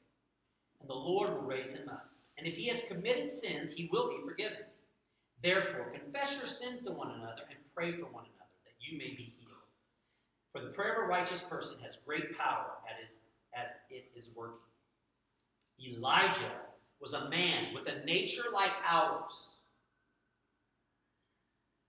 and 0.81 0.89
the 0.89 0.95
Lord 0.95 1.31
will 1.31 1.43
raise 1.43 1.75
him 1.75 1.89
up. 1.89 2.09
And 2.39 2.47
if 2.47 2.57
he 2.57 2.69
has 2.69 2.83
committed 2.83 3.31
sins, 3.31 3.73
he 3.73 3.89
will 3.93 4.09
be 4.09 4.23
forgiven. 4.25 4.65
Therefore, 5.43 5.91
confess 5.91 6.37
your 6.37 6.47
sins 6.47 6.83
to 6.83 6.93
one 6.93 7.11
another 7.11 7.43
and 7.49 7.59
pray 7.75 7.93
for 7.93 8.07
one 8.07 8.25
another, 8.25 8.57
that 8.65 8.75
you 8.79 8.99
may 8.99 9.15
be 9.15 9.33
healed. 9.39 9.53
For 10.53 10.61
the 10.61 10.71
prayer 10.71 10.95
of 10.95 11.05
a 11.05 11.07
righteous 11.09 11.41
person 11.43 11.77
has 11.83 11.99
great 12.07 12.37
power 12.37 12.73
as 13.55 13.71
it 13.91 14.11
is 14.15 14.31
working. 14.37 14.59
Elijah 15.83 16.61
was 17.01 17.13
a 17.13 17.29
man 17.29 17.75
with 17.75 17.87
a 17.87 18.05
nature 18.05 18.51
like 18.53 18.73
ours. 18.87 19.49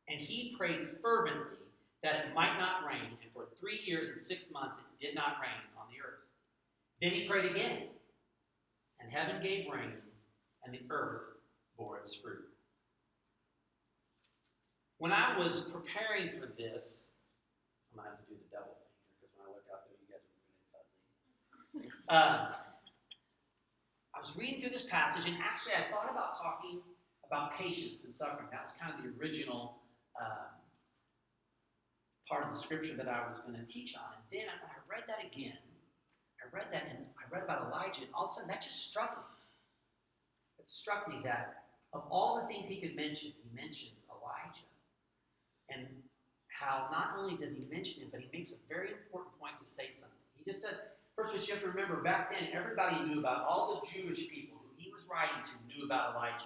And 0.09 0.19
he 0.19 0.55
prayed 0.57 0.87
fervently 1.01 1.57
that 2.03 2.15
it 2.15 2.33
might 2.33 2.57
not 2.57 2.85
rain, 2.87 3.17
and 3.21 3.31
for 3.33 3.47
three 3.59 3.79
years 3.85 4.09
and 4.09 4.19
six 4.19 4.49
months 4.51 4.77
it 4.77 5.05
did 5.05 5.15
not 5.15 5.37
rain 5.41 5.59
on 5.77 5.87
the 5.89 6.01
earth. 6.01 6.23
Then 7.01 7.11
he 7.11 7.27
prayed 7.27 7.51
again, 7.51 7.83
and 8.99 9.11
heaven 9.11 9.41
gave 9.41 9.69
rain, 9.69 9.93
and 10.63 10.73
the 10.73 10.81
earth 10.89 11.21
bore 11.77 11.97
its 11.97 12.13
fruit. 12.15 12.45
When 14.97 15.11
I 15.11 15.37
was 15.37 15.69
preparing 15.69 16.29
for 16.29 16.47
this, 16.57 17.05
I'm 17.91 18.01
going 18.01 18.09
to 18.09 18.17
have 18.17 18.19
to 18.19 18.25
do 18.25 18.35
the 18.35 18.49
double 18.49 18.73
thing 18.81 18.93
here 18.97 19.13
because 19.21 19.31
when 19.37 19.45
I 19.45 19.53
look 19.53 19.65
out 19.69 19.85
there, 19.85 19.97
you 20.01 20.09
guys 20.09 20.25
are 20.25 20.33
really 21.77 21.89
fuzzy. 21.93 21.93
Uh, 22.09 22.49
I 24.15 24.19
was 24.19 24.33
reading 24.35 24.59
through 24.59 24.73
this 24.73 24.89
passage, 24.89 25.29
and 25.29 25.37
actually, 25.37 25.77
I 25.77 25.85
thought 25.93 26.09
about 26.09 26.33
talking 26.41 26.81
about 27.21 27.53
patience 27.53 28.01
and 28.03 28.15
suffering. 28.15 28.49
That 28.49 28.65
was 28.65 28.73
kind 28.81 28.89
of 28.89 29.05
the 29.05 29.13
original 29.21 29.77
um, 30.17 30.57
part 32.27 32.43
of 32.43 32.49
the 32.49 32.59
scripture 32.59 32.95
that 32.97 33.07
I 33.07 33.27
was 33.27 33.39
going 33.45 33.53
to 33.53 33.65
teach 33.65 33.95
on. 33.95 34.17
And 34.17 34.25
then 34.33 34.49
when 34.49 34.71
I 34.73 34.81
read 34.89 35.05
that 35.07 35.21
again, 35.21 35.61
I 36.41 36.49
read 36.55 36.67
that 36.71 36.89
and 36.89 37.07
I 37.21 37.23
read 37.29 37.43
about 37.43 37.69
Elijah, 37.69 38.01
and 38.01 38.11
all 38.13 38.25
of 38.25 38.31
a 38.31 38.33
sudden 38.33 38.49
that 38.49 38.61
just 38.61 38.89
struck 38.89 39.17
me. 39.17 39.36
Struck 40.67 41.07
me 41.07 41.21
that 41.23 41.63
of 41.93 42.03
all 42.11 42.41
the 42.41 42.47
things 42.47 42.67
he 42.67 42.79
could 42.81 42.95
mention, 42.95 43.31
he 43.31 43.55
mentions 43.55 43.95
Elijah. 44.11 44.67
And 45.69 45.87
how 46.47 46.87
not 46.91 47.15
only 47.17 47.37
does 47.37 47.55
he 47.55 47.65
mention 47.71 48.03
him, 48.03 48.09
but 48.11 48.19
he 48.19 48.27
makes 48.31 48.51
a 48.51 48.57
very 48.67 48.91
important 48.91 49.39
point 49.39 49.57
to 49.57 49.65
say 49.65 49.87
something. 49.89 50.21
He 50.35 50.43
just 50.43 50.63
does, 50.63 50.75
First, 51.15 51.33
what 51.33 51.47
you 51.47 51.53
have 51.55 51.63
to 51.63 51.69
remember 51.69 52.03
back 52.03 52.31
then, 52.31 52.49
everybody 52.53 53.03
knew 53.05 53.19
about 53.19 53.45
all 53.47 53.81
the 53.81 53.87
Jewish 53.89 54.29
people 54.29 54.59
who 54.61 54.69
he 54.77 54.91
was 54.91 55.03
writing 55.09 55.41
to 55.43 55.75
knew 55.75 55.85
about 55.85 56.13
Elijah. 56.13 56.45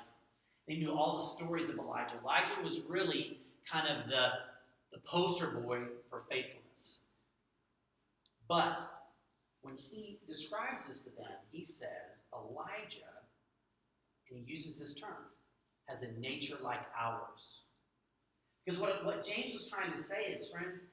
They 0.67 0.75
knew 0.75 0.93
all 0.93 1.17
the 1.17 1.43
stories 1.43 1.69
of 1.69 1.77
Elijah. 1.77 2.15
Elijah 2.21 2.53
was 2.63 2.85
really 2.87 3.39
kind 3.69 3.87
of 3.89 4.09
the, 4.09 4.29
the 4.93 4.99
poster 4.99 5.47
boy 5.47 5.79
for 6.09 6.23
faithfulness. 6.29 6.99
But 8.47 8.79
when 9.61 9.75
he 9.75 10.19
describes 10.25 10.87
this 10.87 11.01
to 11.01 11.09
them, 11.09 11.35
he 11.51 11.65
says, 11.65 12.23
Elijah, 12.33 13.10
and 14.31 14.45
he 14.45 14.51
uses 14.51 14.79
this 14.79 14.93
term, 14.93 15.25
has 15.85 16.01
a 16.01 16.11
nature 16.19 16.57
like 16.63 16.81
ours. 16.99 17.61
Because 18.65 18.79
what, 18.79 19.05
what 19.05 19.25
James 19.25 19.53
was 19.53 19.67
trying 19.67 19.91
to 19.91 20.01
say 20.01 20.35
is, 20.35 20.49
friends, 20.49 20.85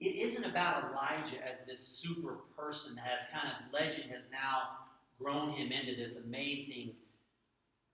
it 0.00 0.16
isn't 0.16 0.44
about 0.44 0.90
Elijah 0.90 1.42
as 1.44 1.66
this 1.66 1.80
super 1.80 2.40
person 2.56 2.94
that 2.96 3.04
has 3.04 3.26
kind 3.32 3.48
of 3.48 3.72
legend 3.72 4.10
has 4.10 4.24
now 4.30 4.68
grown 5.18 5.50
him 5.50 5.72
into 5.72 5.94
this 5.96 6.16
amazing 6.24 6.92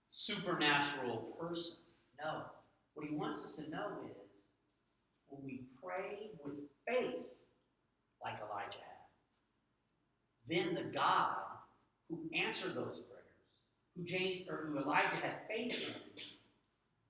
supernatural 0.09 1.35
person. 1.39 1.75
No. 2.19 2.41
What 2.93 3.07
he 3.07 3.15
wants 3.15 3.43
us 3.45 3.53
to 3.55 3.69
know 3.69 3.87
is 4.09 4.43
when 5.29 5.43
we 5.45 5.63
pray 5.81 6.31
with 6.43 6.55
faith, 6.87 7.23
like 8.23 8.37
Elijah 8.39 8.79
had, 8.79 9.07
then 10.47 10.75
the 10.75 10.91
God 10.91 11.37
who 12.09 12.19
answered 12.35 12.75
those 12.75 13.03
who 13.95 14.03
James 14.03 14.47
or 14.49 14.57
who 14.57 14.79
Elijah 14.79 15.15
had 15.17 15.35
faith 15.47 15.73
in, 15.73 16.23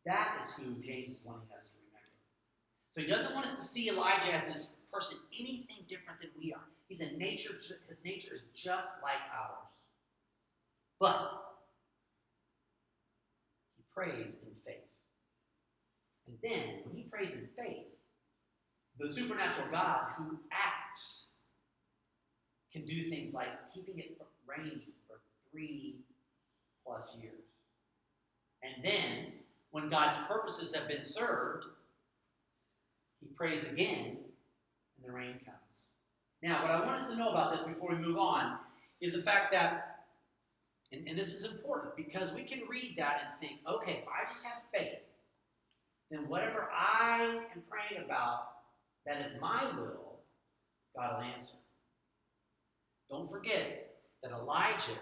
that 0.05 0.41
is 0.41 0.53
who 0.55 0.81
James 0.81 1.13
is 1.13 1.19
wanting 1.23 1.47
us 1.57 1.69
to 1.69 1.77
remember. 1.77 2.11
So 2.91 3.01
he 3.01 3.07
doesn't 3.07 3.33
want 3.33 3.45
us 3.45 3.55
to 3.55 3.61
see 3.61 3.89
Elijah 3.89 4.33
as 4.33 4.47
this 4.47 4.77
person 4.91 5.17
anything 5.38 5.85
different 5.88 6.19
than 6.19 6.31
we 6.38 6.53
are. 6.53 6.65
He's 6.88 7.00
a 7.01 7.11
nature, 7.17 7.53
his 7.88 8.03
nature 8.03 8.33
is 8.35 8.41
just 8.55 8.89
like 9.01 9.21
ours. 9.33 9.67
But 11.00 11.31
he 13.77 13.83
prays 13.93 14.38
in 14.43 14.51
faith. 14.65 14.83
And 16.27 16.38
then, 16.43 16.81
when 16.85 16.95
he 16.95 17.03
prays 17.03 17.33
in 17.33 17.47
faith, 17.57 17.88
the 19.00 19.07
supernatural 19.07 19.67
God 19.71 20.07
who 20.17 20.38
acts 20.51 21.31
can 22.71 22.85
do 22.85 23.09
things 23.09 23.33
like 23.33 23.50
keeping 23.73 24.00
it 24.00 24.17
from 24.17 24.27
raining 24.45 24.81
for 25.07 25.17
three 25.51 25.95
plus 26.85 27.15
years. 27.19 27.33
And 28.63 28.83
then, 28.83 29.33
when 29.71 29.89
God's 29.89 30.17
purposes 30.27 30.73
have 30.75 30.88
been 30.88 31.01
served, 31.01 31.65
he 33.19 33.27
prays 33.27 33.63
again 33.63 34.17
and 34.97 35.05
the 35.05 35.11
rain 35.11 35.39
comes. 35.45 35.57
Now, 36.43 36.61
what 36.63 36.71
I 36.71 36.79
want 36.85 37.01
us 37.01 37.09
to 37.09 37.15
know 37.15 37.29
about 37.29 37.55
this 37.55 37.65
before 37.65 37.91
we 37.91 37.95
move 37.95 38.17
on 38.17 38.57
is 39.00 39.13
the 39.13 39.21
fact 39.21 39.51
that, 39.53 40.05
and, 40.91 41.07
and 41.07 41.17
this 41.17 41.33
is 41.33 41.51
important 41.51 41.95
because 41.95 42.33
we 42.33 42.43
can 42.43 42.61
read 42.69 42.95
that 42.97 43.21
and 43.25 43.39
think, 43.39 43.59
okay, 43.67 44.03
if 44.03 44.07
I 44.07 44.31
just 44.31 44.43
have 44.45 44.61
faith, 44.73 45.00
then 46.09 46.27
whatever 46.27 46.69
I 46.71 47.41
am 47.55 47.61
praying 47.69 48.03
about 48.03 48.47
that 49.05 49.21
is 49.25 49.39
my 49.39 49.63
will, 49.77 50.19
God 50.95 51.17
will 51.17 51.23
answer. 51.23 51.55
Don't 53.09 53.29
forget 53.29 53.95
that 54.21 54.31
Elijah 54.31 55.00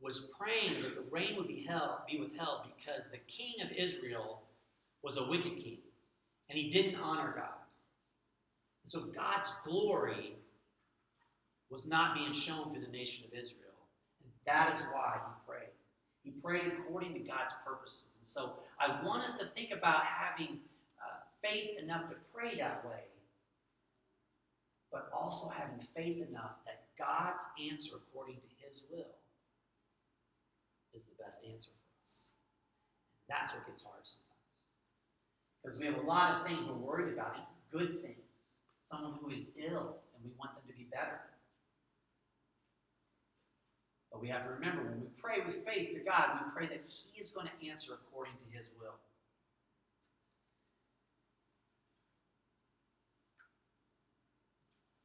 was 0.00 0.30
praying 0.38 0.82
that 0.82 0.94
the 0.94 1.04
rain 1.10 1.36
would 1.36 1.48
be, 1.48 1.64
held, 1.68 1.90
be 2.08 2.20
withheld 2.20 2.62
because 2.76 3.08
the 3.08 3.18
king 3.26 3.54
of 3.62 3.70
Israel 3.72 4.42
was 5.02 5.16
a 5.16 5.28
wicked 5.28 5.56
king 5.56 5.78
and 6.48 6.58
he 6.58 6.68
didn't 6.68 7.00
honor 7.00 7.32
God. 7.34 7.58
And 8.84 8.90
so 8.90 9.00
God's 9.00 9.52
glory 9.64 10.36
was 11.70 11.86
not 11.86 12.14
being 12.14 12.32
shown 12.32 12.70
through 12.70 12.84
the 12.84 12.92
nation 12.92 13.24
of 13.26 13.38
Israel. 13.38 13.64
And 14.22 14.32
that 14.46 14.74
is 14.74 14.80
why 14.92 15.18
he 15.18 15.52
prayed. 15.52 15.68
He 16.22 16.30
prayed 16.30 16.72
according 16.78 17.14
to 17.14 17.20
God's 17.20 17.52
purposes. 17.66 18.16
And 18.18 18.26
so 18.26 18.54
I 18.78 19.04
want 19.04 19.24
us 19.24 19.36
to 19.38 19.46
think 19.46 19.72
about 19.72 20.02
having 20.04 20.58
uh, 20.98 21.20
faith 21.42 21.78
enough 21.82 22.08
to 22.08 22.16
pray 22.32 22.56
that 22.56 22.84
way, 22.86 23.02
but 24.92 25.10
also 25.12 25.48
having 25.48 25.80
faith 25.94 26.26
enough 26.26 26.52
that 26.64 26.84
God's 26.98 27.44
answer 27.70 27.96
according 27.96 28.36
to 28.36 28.66
his 28.66 28.84
will 28.90 29.14
is 30.98 31.06
the 31.06 31.22
best 31.22 31.38
answer 31.46 31.70
for 31.70 31.90
us. 32.02 32.26
And 33.22 33.30
that's 33.30 33.54
what 33.54 33.66
gets 33.66 33.82
hard 33.82 34.02
sometimes. 34.02 34.58
Because 35.62 35.78
we 35.78 35.86
have 35.86 36.02
a 36.02 36.06
lot 36.06 36.40
of 36.40 36.46
things 36.46 36.66
we're 36.66 36.74
worried 36.74 37.14
about, 37.14 37.38
good 37.70 38.02
things 38.02 38.18
someone 38.90 39.14
who 39.20 39.30
is 39.30 39.44
ill 39.56 40.00
and 40.14 40.24
we 40.24 40.30
want 40.38 40.54
them 40.54 40.64
to 40.66 40.76
be 40.76 40.86
better. 40.90 41.20
But 44.10 44.22
we 44.22 44.28
have 44.28 44.44
to 44.44 44.50
remember 44.50 44.82
when 44.82 45.00
we 45.00 45.08
pray 45.20 45.44
with 45.44 45.64
faith 45.66 45.92
to 45.94 46.00
God, 46.00 46.40
we 46.44 46.50
pray 46.56 46.66
that 46.74 46.82
He 46.88 47.20
is 47.20 47.30
going 47.30 47.46
to 47.46 47.68
answer 47.68 47.92
according 47.92 48.32
to 48.32 48.56
His 48.56 48.68
will. 48.80 48.94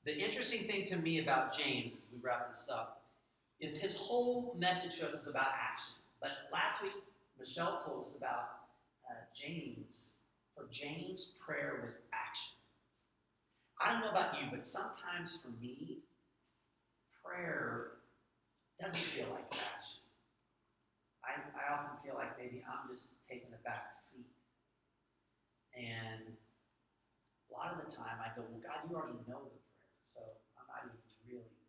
The 0.06 0.18
interesting 0.18 0.68
thing 0.68 0.86
to 0.88 0.98
me 0.98 1.22
about 1.22 1.58
James, 1.58 1.94
as 1.94 2.10
we 2.14 2.20
wrap 2.22 2.50
this 2.50 2.68
up, 2.72 3.03
is 3.64 3.78
his 3.78 3.96
whole 3.96 4.54
message 4.60 5.00
to 5.00 5.08
us 5.08 5.14
is 5.14 5.28
about 5.28 5.48
action. 5.56 5.96
But 6.20 6.32
last 6.52 6.84
week, 6.84 6.94
Michelle 7.40 7.82
told 7.86 8.06
us 8.06 8.16
about 8.18 8.68
uh, 9.10 9.24
James. 9.34 10.10
For 10.56 10.68
James, 10.70 11.32
prayer 11.40 11.80
was 11.84 12.00
action. 12.14 12.54
I 13.82 13.92
don't 13.92 14.02
know 14.02 14.12
about 14.12 14.36
you, 14.36 14.48
but 14.52 14.66
sometimes 14.66 15.42
for 15.42 15.50
me, 15.64 16.04
prayer 17.24 18.04
doesn't 18.80 19.02
feel 19.16 19.32
like 19.32 19.48
action. 19.50 20.04
I, 21.24 21.40
I 21.56 21.74
often 21.74 21.98
feel 22.04 22.16
like 22.20 22.38
maybe 22.38 22.62
I'm 22.68 22.92
just 22.92 23.16
taking 23.32 23.50
the 23.50 23.64
back 23.64 23.96
seat. 23.96 24.28
And 25.74 26.36
a 26.36 27.50
lot 27.50 27.74
of 27.74 27.80
the 27.82 27.90
time 27.90 28.20
I 28.20 28.30
go, 28.36 28.44
well, 28.44 28.62
God, 28.62 28.84
you 28.86 28.96
already 28.96 29.24
know 29.26 29.42
the 29.42 29.58
prayer, 29.58 29.98
so 30.12 30.22
I'm 30.60 30.68
not 30.68 30.86
even 30.86 31.00
really. 31.26 31.63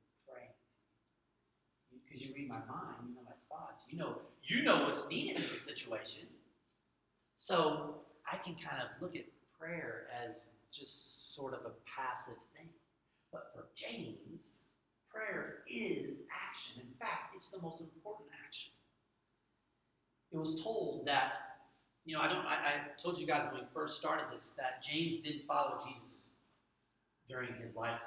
Because 2.14 2.28
you 2.28 2.34
read 2.36 2.48
my 2.48 2.62
mind, 2.70 3.08
you 3.08 3.14
know 3.16 3.22
my 3.24 3.34
thoughts, 3.48 3.82
you 3.88 3.98
know, 3.98 4.18
you 4.44 4.62
know 4.62 4.84
what's 4.84 5.08
needed 5.08 5.36
in 5.42 5.50
the 5.50 5.56
situation. 5.56 6.28
So 7.34 7.96
I 8.30 8.36
can 8.36 8.54
kind 8.54 8.80
of 8.80 9.02
look 9.02 9.16
at 9.16 9.24
prayer 9.58 10.06
as 10.24 10.50
just 10.70 11.34
sort 11.34 11.54
of 11.54 11.60
a 11.66 11.72
passive 11.84 12.38
thing. 12.56 12.68
But 13.32 13.50
for 13.52 13.64
James, 13.74 14.58
prayer 15.12 15.64
is 15.68 16.18
action. 16.30 16.82
In 16.82 16.94
fact, 17.00 17.34
it's 17.34 17.50
the 17.50 17.60
most 17.60 17.80
important 17.80 18.28
action. 18.46 18.70
It 20.30 20.38
was 20.38 20.62
told 20.62 21.06
that, 21.06 21.32
you 22.04 22.14
know, 22.14 22.22
I 22.22 22.28
don't 22.28 22.46
I, 22.46 22.54
I 22.54 23.02
told 23.02 23.18
you 23.18 23.26
guys 23.26 23.42
when 23.50 23.62
we 23.62 23.66
first 23.74 23.98
started 23.98 24.26
this 24.32 24.54
that 24.56 24.84
James 24.84 25.16
didn't 25.16 25.46
follow 25.48 25.80
Jesus 25.84 26.30
during 27.28 27.54
his 27.54 27.74
lifetime. 27.74 27.98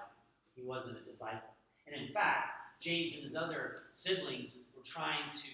He 0.56 0.64
wasn't 0.64 0.96
a 0.98 1.12
disciple. 1.12 1.56
And 1.86 2.08
in 2.08 2.14
fact, 2.14 2.57
James 2.80 3.16
and 3.16 3.24
his 3.24 3.36
other 3.36 3.84
siblings 3.94 4.64
were 4.76 4.84
trying 4.84 5.32
to 5.32 5.48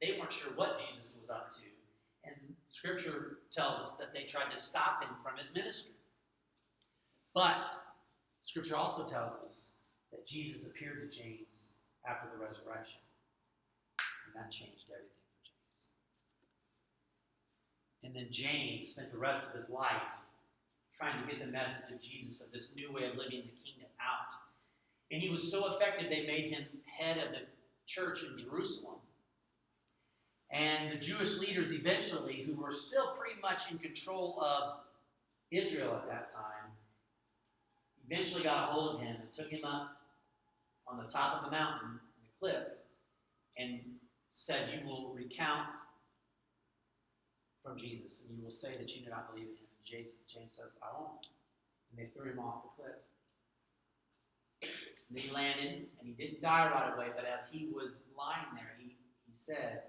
they 0.00 0.18
weren't 0.18 0.32
sure 0.32 0.52
what 0.56 0.78
Jesus 0.78 1.14
was 1.18 1.30
up 1.30 1.52
to. 1.54 2.28
And 2.28 2.36
scripture 2.68 3.38
tells 3.50 3.78
us 3.78 3.94
that 3.94 4.12
they 4.12 4.24
tried 4.24 4.50
to 4.50 4.56
stop 4.56 5.02
him 5.02 5.10
from 5.24 5.38
his 5.38 5.54
ministry. 5.54 5.92
But 7.34 7.70
Scripture 8.46 8.76
also 8.76 9.08
tells 9.08 9.34
us 9.44 9.70
that 10.12 10.24
Jesus 10.24 10.68
appeared 10.68 11.10
to 11.10 11.18
James 11.18 11.74
after 12.08 12.28
the 12.30 12.38
resurrection. 12.38 13.02
And 14.26 14.36
that 14.38 14.52
changed 14.52 14.86
everything 14.86 15.26
for 15.34 15.42
James. 15.42 15.78
And 18.04 18.14
then 18.14 18.28
James 18.30 18.94
spent 18.94 19.10
the 19.10 19.18
rest 19.18 19.48
of 19.48 19.60
his 19.60 19.68
life 19.68 20.14
trying 20.96 21.20
to 21.20 21.26
get 21.28 21.44
the 21.44 21.50
message 21.50 21.90
of 21.92 22.00
Jesus, 22.00 22.40
of 22.40 22.52
this 22.52 22.70
new 22.76 22.92
way 22.92 23.10
of 23.10 23.16
living 23.18 23.42
the 23.42 23.58
kingdom. 23.58 23.85
And 25.10 25.20
he 25.20 25.28
was 25.28 25.50
so 25.50 25.74
effective, 25.74 26.10
they 26.10 26.26
made 26.26 26.52
him 26.52 26.64
head 26.84 27.18
of 27.18 27.32
the 27.32 27.40
church 27.86 28.24
in 28.24 28.36
Jerusalem. 28.36 28.96
And 30.50 30.92
the 30.92 30.96
Jewish 30.96 31.38
leaders 31.38 31.72
eventually, 31.72 32.42
who 32.46 32.60
were 32.60 32.72
still 32.72 33.16
pretty 33.18 33.40
much 33.40 33.70
in 33.70 33.78
control 33.78 34.40
of 34.40 34.80
Israel 35.50 35.94
at 35.94 36.08
that 36.08 36.32
time, 36.32 36.70
eventually 38.08 38.44
got 38.44 38.68
a 38.68 38.72
hold 38.72 38.96
of 38.96 39.00
him 39.00 39.16
and 39.20 39.32
took 39.32 39.50
him 39.50 39.64
up 39.64 39.96
on 40.86 40.98
the 40.98 41.10
top 41.10 41.42
of 41.42 41.48
a 41.48 41.50
mountain, 41.50 41.98
the 42.22 42.38
cliff, 42.38 42.66
and 43.58 43.80
said, 44.30 44.70
You 44.72 44.86
will 44.86 45.12
recount 45.14 45.68
from 47.64 47.78
Jesus, 47.78 48.22
and 48.28 48.38
you 48.38 48.44
will 48.44 48.50
say 48.50 48.76
that 48.78 48.94
you 48.94 49.04
do 49.04 49.10
not 49.10 49.32
believe 49.32 49.48
in 49.48 49.54
him. 49.54 49.66
And 49.76 49.84
James, 49.84 50.18
James 50.32 50.52
says, 50.56 50.72
I 50.82 50.86
won't. 50.98 51.26
And 51.90 51.98
they 51.98 52.10
threw 52.12 52.30
him 52.30 52.38
off 52.38 52.62
the 52.62 52.82
cliff. 52.82 52.96
And 55.08 55.18
then 55.18 55.24
he 55.24 55.30
landed, 55.30 55.86
and 55.98 56.04
he 56.08 56.12
didn't 56.12 56.42
die 56.42 56.70
right 56.70 56.94
away, 56.94 57.08
but 57.14 57.24
as 57.24 57.48
he 57.50 57.70
was 57.72 58.02
lying 58.16 58.50
there, 58.54 58.74
he, 58.78 58.96
he 59.26 59.32
said, 59.34 59.82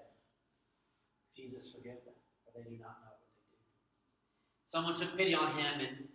Jesus, 1.36 1.74
forgive 1.76 1.98
them, 2.06 2.14
for 2.46 2.52
they 2.54 2.70
do 2.70 2.78
not 2.78 3.02
know 3.02 3.14
what 3.14 3.22
they 3.34 3.42
do. 3.50 3.58
Someone 4.68 4.96
took 4.96 5.18
pity 5.18 5.34
on 5.34 5.58
him 5.58 5.80
and 5.82 6.08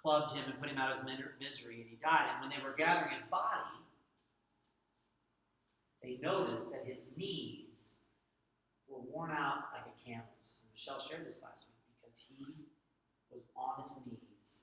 clubbed 0.00 0.34
him 0.34 0.44
and 0.46 0.60
put 0.60 0.70
him 0.70 0.78
out 0.78 0.90
of 0.90 0.98
his 0.98 1.06
misery, 1.40 1.82
and 1.82 1.90
he 1.90 1.98
died. 2.02 2.30
And 2.32 2.40
when 2.40 2.50
they 2.50 2.62
were 2.62 2.76
gathering 2.76 3.14
his 3.14 3.26
body, 3.30 3.74
they 6.02 6.18
noticed 6.22 6.70
that 6.70 6.86
his 6.86 6.98
knees 7.16 7.98
were 8.86 9.00
worn 9.12 9.30
out 9.30 9.74
like 9.74 9.82
a 9.82 9.94
camel's. 9.98 10.64
Michelle 10.72 11.00
shared 11.00 11.26
this 11.26 11.40
last 11.42 11.66
week 11.66 11.82
because 11.98 12.22
he 12.28 12.54
was 13.32 13.46
on 13.56 13.82
his 13.82 13.96
knees 14.06 14.62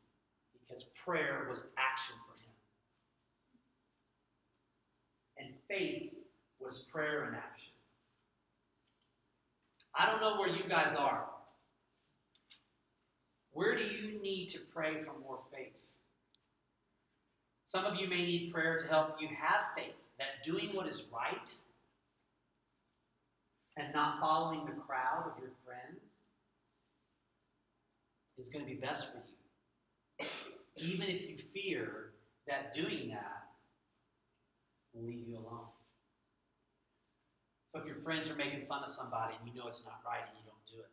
because 0.54 0.86
prayer 1.06 1.46
was 1.50 1.68
action 1.78 2.16
for 2.26 2.40
him. 2.40 2.56
And 5.38 5.55
faith 5.68 6.12
was 6.60 6.88
prayer 6.92 7.28
in 7.28 7.36
action. 7.36 7.74
I 9.94 10.06
don't 10.08 10.22
know 10.22 10.40
where 10.40 10.50
you 10.50 10.64
guys 10.68 10.96
are. 10.96 11.26
Where 13.52 13.76
do 13.76 13.84
you 13.84 14.22
need 14.22 14.50
to 14.50 14.60
pray 14.74 15.00
for 15.00 15.18
more 15.20 15.40
faith? 15.54 15.82
Some 17.66 17.86
of 17.86 17.96
you 17.96 18.08
may 18.08 18.24
need 18.24 18.54
prayer 18.54 18.78
to 18.78 18.88
help 18.88 19.16
you 19.22 19.30
have 19.30 19.62
faith 19.76 20.10
that 20.20 20.44
doing 20.44 20.70
what 20.74 20.88
is 20.88 21.06
right 21.12 21.56
and 23.78 23.94
not 23.94 24.20
following 24.20 24.66
the 24.66 24.74
crowd 24.74 25.32
of 25.32 25.42
your 25.42 25.52
friends 25.66 26.20
is 28.38 28.50
going 28.50 28.66
to 28.66 28.72
be 28.72 28.78
best 28.78 29.08
for 29.12 29.18
you. 29.18 30.28
Even 30.78 31.08
if 31.10 31.22
you 31.24 31.38
fear 31.54 32.12
that 32.48 32.74
doing 32.74 33.10
that 33.10 33.45
will 34.96 35.08
leave 35.08 35.28
you 35.28 35.38
alone. 35.38 35.68
So 37.68 37.80
if 37.80 37.86
your 37.86 37.98
friends 37.98 38.30
are 38.30 38.36
making 38.36 38.66
fun 38.68 38.84
of 38.84 38.90
somebody 38.90 39.36
and 39.40 39.52
you 39.52 39.60
know 39.60 39.68
it's 39.68 39.84
not 39.84 40.00
right 40.06 40.22
and 40.22 40.38
you 40.38 40.44
don't 40.46 40.66
do 40.66 40.80
it, 40.80 40.90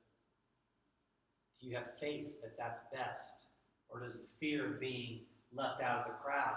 do 1.60 1.68
you 1.68 1.76
have 1.76 1.98
faith 2.00 2.40
that 2.42 2.56
that's 2.58 2.82
best? 2.92 3.46
Or 3.88 4.00
does 4.00 4.22
the 4.22 4.26
fear 4.40 4.66
of 4.66 4.80
being 4.80 5.20
left 5.54 5.82
out 5.82 6.00
of 6.00 6.06
the 6.06 6.18
crowd 6.24 6.56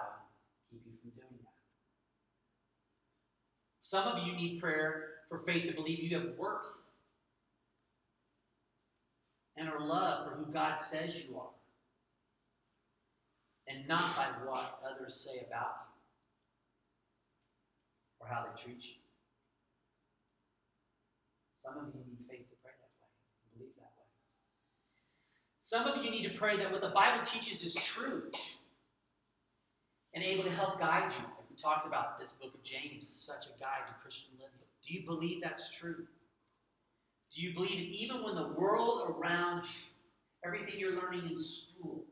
keep 0.72 0.82
you 0.86 0.94
from 1.02 1.12
doing 1.12 1.40
that? 1.44 1.50
Some 3.82 4.08
of 4.08 4.26
you 4.26 4.34
need 4.34 4.60
prayer 4.60 5.10
for 5.30 5.40
faith 5.40 5.66
to 5.66 5.74
believe 5.74 6.00
you 6.00 6.18
have 6.18 6.38
worth 6.38 6.80
and 9.58 9.70
are 9.70 9.86
loved 9.86 10.30
for 10.30 10.36
who 10.38 10.52
God 10.52 10.78
says 10.78 11.24
you 11.24 11.38
are, 11.38 11.50
and 13.68 13.88
not 13.88 14.16
by 14.16 14.28
what 14.46 14.80
others 14.84 15.16
say 15.16 15.46
about 15.48 15.76
you 15.82 15.85
or 18.26 18.34
how 18.34 18.44
they 18.44 18.62
treat 18.62 18.84
you. 18.84 18.96
Some 21.64 21.78
of 21.78 21.94
you 21.94 22.02
need 22.06 22.18
faith 22.30 22.50
to 22.50 22.56
pray 22.64 22.74
that 22.74 22.94
way, 22.98 23.10
believe 23.58 23.74
that 23.78 23.94
way. 23.98 24.10
Some 25.62 25.86
of 25.88 26.04
you 26.04 26.12
need 26.12 26.28
to 26.32 26.38
pray 26.38 26.58
that 26.58 26.72
what 26.72 26.82
the 26.82 26.90
Bible 26.90 27.24
teaches 27.24 27.64
is 27.64 27.76
true 27.76 28.24
and 30.14 30.24
able 30.24 30.44
to 30.44 30.52
help 30.52 30.80
guide 30.80 31.12
you. 31.12 31.26
Like 31.26 31.50
we 31.50 31.56
talked 31.56 31.86
about, 31.86 32.20
this 32.20 32.32
book 32.32 32.54
of 32.54 32.64
James 32.64 33.08
is 33.08 33.16
such 33.16 33.46
a 33.48 33.60
guide 33.60 33.88
to 33.88 33.94
Christian 34.02 34.30
living. 34.38 34.54
Do 34.88 34.94
you 34.94 35.06
believe 35.06 35.42
that's 35.42 35.72
true? 35.76 36.06
Do 37.34 37.42
you 37.42 37.54
believe 37.54 37.72
that 37.72 37.98
even 37.98 38.24
when 38.24 38.36
the 38.36 38.50
world 38.50 39.16
around 39.18 39.66
you, 39.66 39.82
everything 40.46 40.76
you're 40.78 41.02
learning 41.02 41.32
in 41.32 41.40
school, 41.40 42.06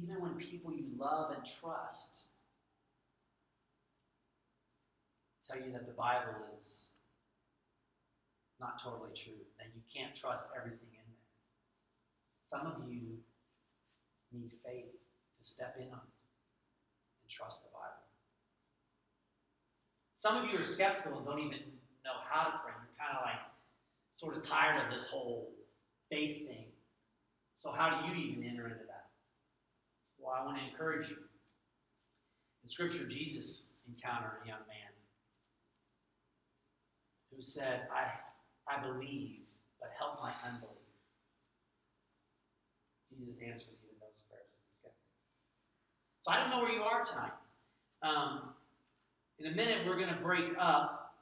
even 0.00 0.20
when 0.20 0.34
people 0.34 0.72
you 0.72 0.84
love 0.98 1.32
and 1.32 1.42
trust 1.60 2.28
tell 5.46 5.58
you 5.58 5.72
that 5.72 5.86
the 5.86 5.92
Bible 5.92 6.34
is 6.54 6.90
not 8.58 8.82
totally 8.82 9.10
true, 9.14 9.38
that 9.58 9.68
you 9.74 9.82
can't 9.92 10.14
trust 10.14 10.44
everything 10.56 10.88
in 10.90 11.06
there. 11.06 11.26
Some 12.48 12.66
of 12.66 12.90
you 12.90 13.18
need 14.32 14.50
faith 14.64 14.90
to 14.90 15.44
step 15.44 15.76
in 15.78 15.86
on 15.88 16.02
it 16.02 16.16
and 17.22 17.30
trust 17.30 17.62
the 17.62 17.70
Bible. 17.70 18.02
Some 20.14 20.36
of 20.42 20.50
you 20.50 20.58
are 20.58 20.64
skeptical 20.64 21.18
and 21.18 21.26
don't 21.26 21.38
even 21.38 21.60
know 22.04 22.18
how 22.28 22.44
to 22.44 22.58
pray. 22.64 22.72
You're 22.72 22.98
kind 22.98 23.16
of 23.16 23.22
like 23.22 23.40
sort 24.12 24.36
of 24.36 24.42
tired 24.42 24.84
of 24.84 24.90
this 24.90 25.06
whole 25.06 25.52
faith 26.10 26.46
thing. 26.46 26.64
So, 27.54 27.70
how 27.70 28.00
do 28.00 28.08
you 28.08 28.14
even 28.14 28.44
enter 28.44 28.64
into 28.66 28.86
that? 28.88 29.08
Well, 30.18 30.34
I 30.38 30.44
want 30.44 30.58
to 30.58 30.64
encourage 30.64 31.08
you. 31.08 31.16
In 32.62 32.68
Scripture, 32.68 33.06
Jesus 33.06 33.68
encountered 33.86 34.40
a 34.44 34.48
young 34.48 34.64
man 34.68 34.85
who 37.36 37.42
said, 37.42 37.82
I 37.92 38.08
I 38.68 38.80
believe, 38.82 39.42
but 39.78 39.90
help 39.96 40.18
my 40.20 40.32
unbelief. 40.44 40.72
Jesus 43.10 43.40
answers 43.42 43.78
even 43.84 44.00
those 44.00 44.18
prayers 44.28 44.48
of 44.50 44.58
the 44.66 44.74
skeptic. 44.74 45.12
So 46.22 46.32
I 46.32 46.40
don't 46.40 46.50
know 46.50 46.60
where 46.60 46.72
you 46.72 46.82
are 46.82 47.04
tonight. 47.04 47.36
Um, 48.02 48.54
in 49.38 49.52
a 49.52 49.54
minute, 49.54 49.86
we're 49.86 49.96
going 49.96 50.12
to 50.12 50.20
break 50.20 50.46
up 50.58 51.14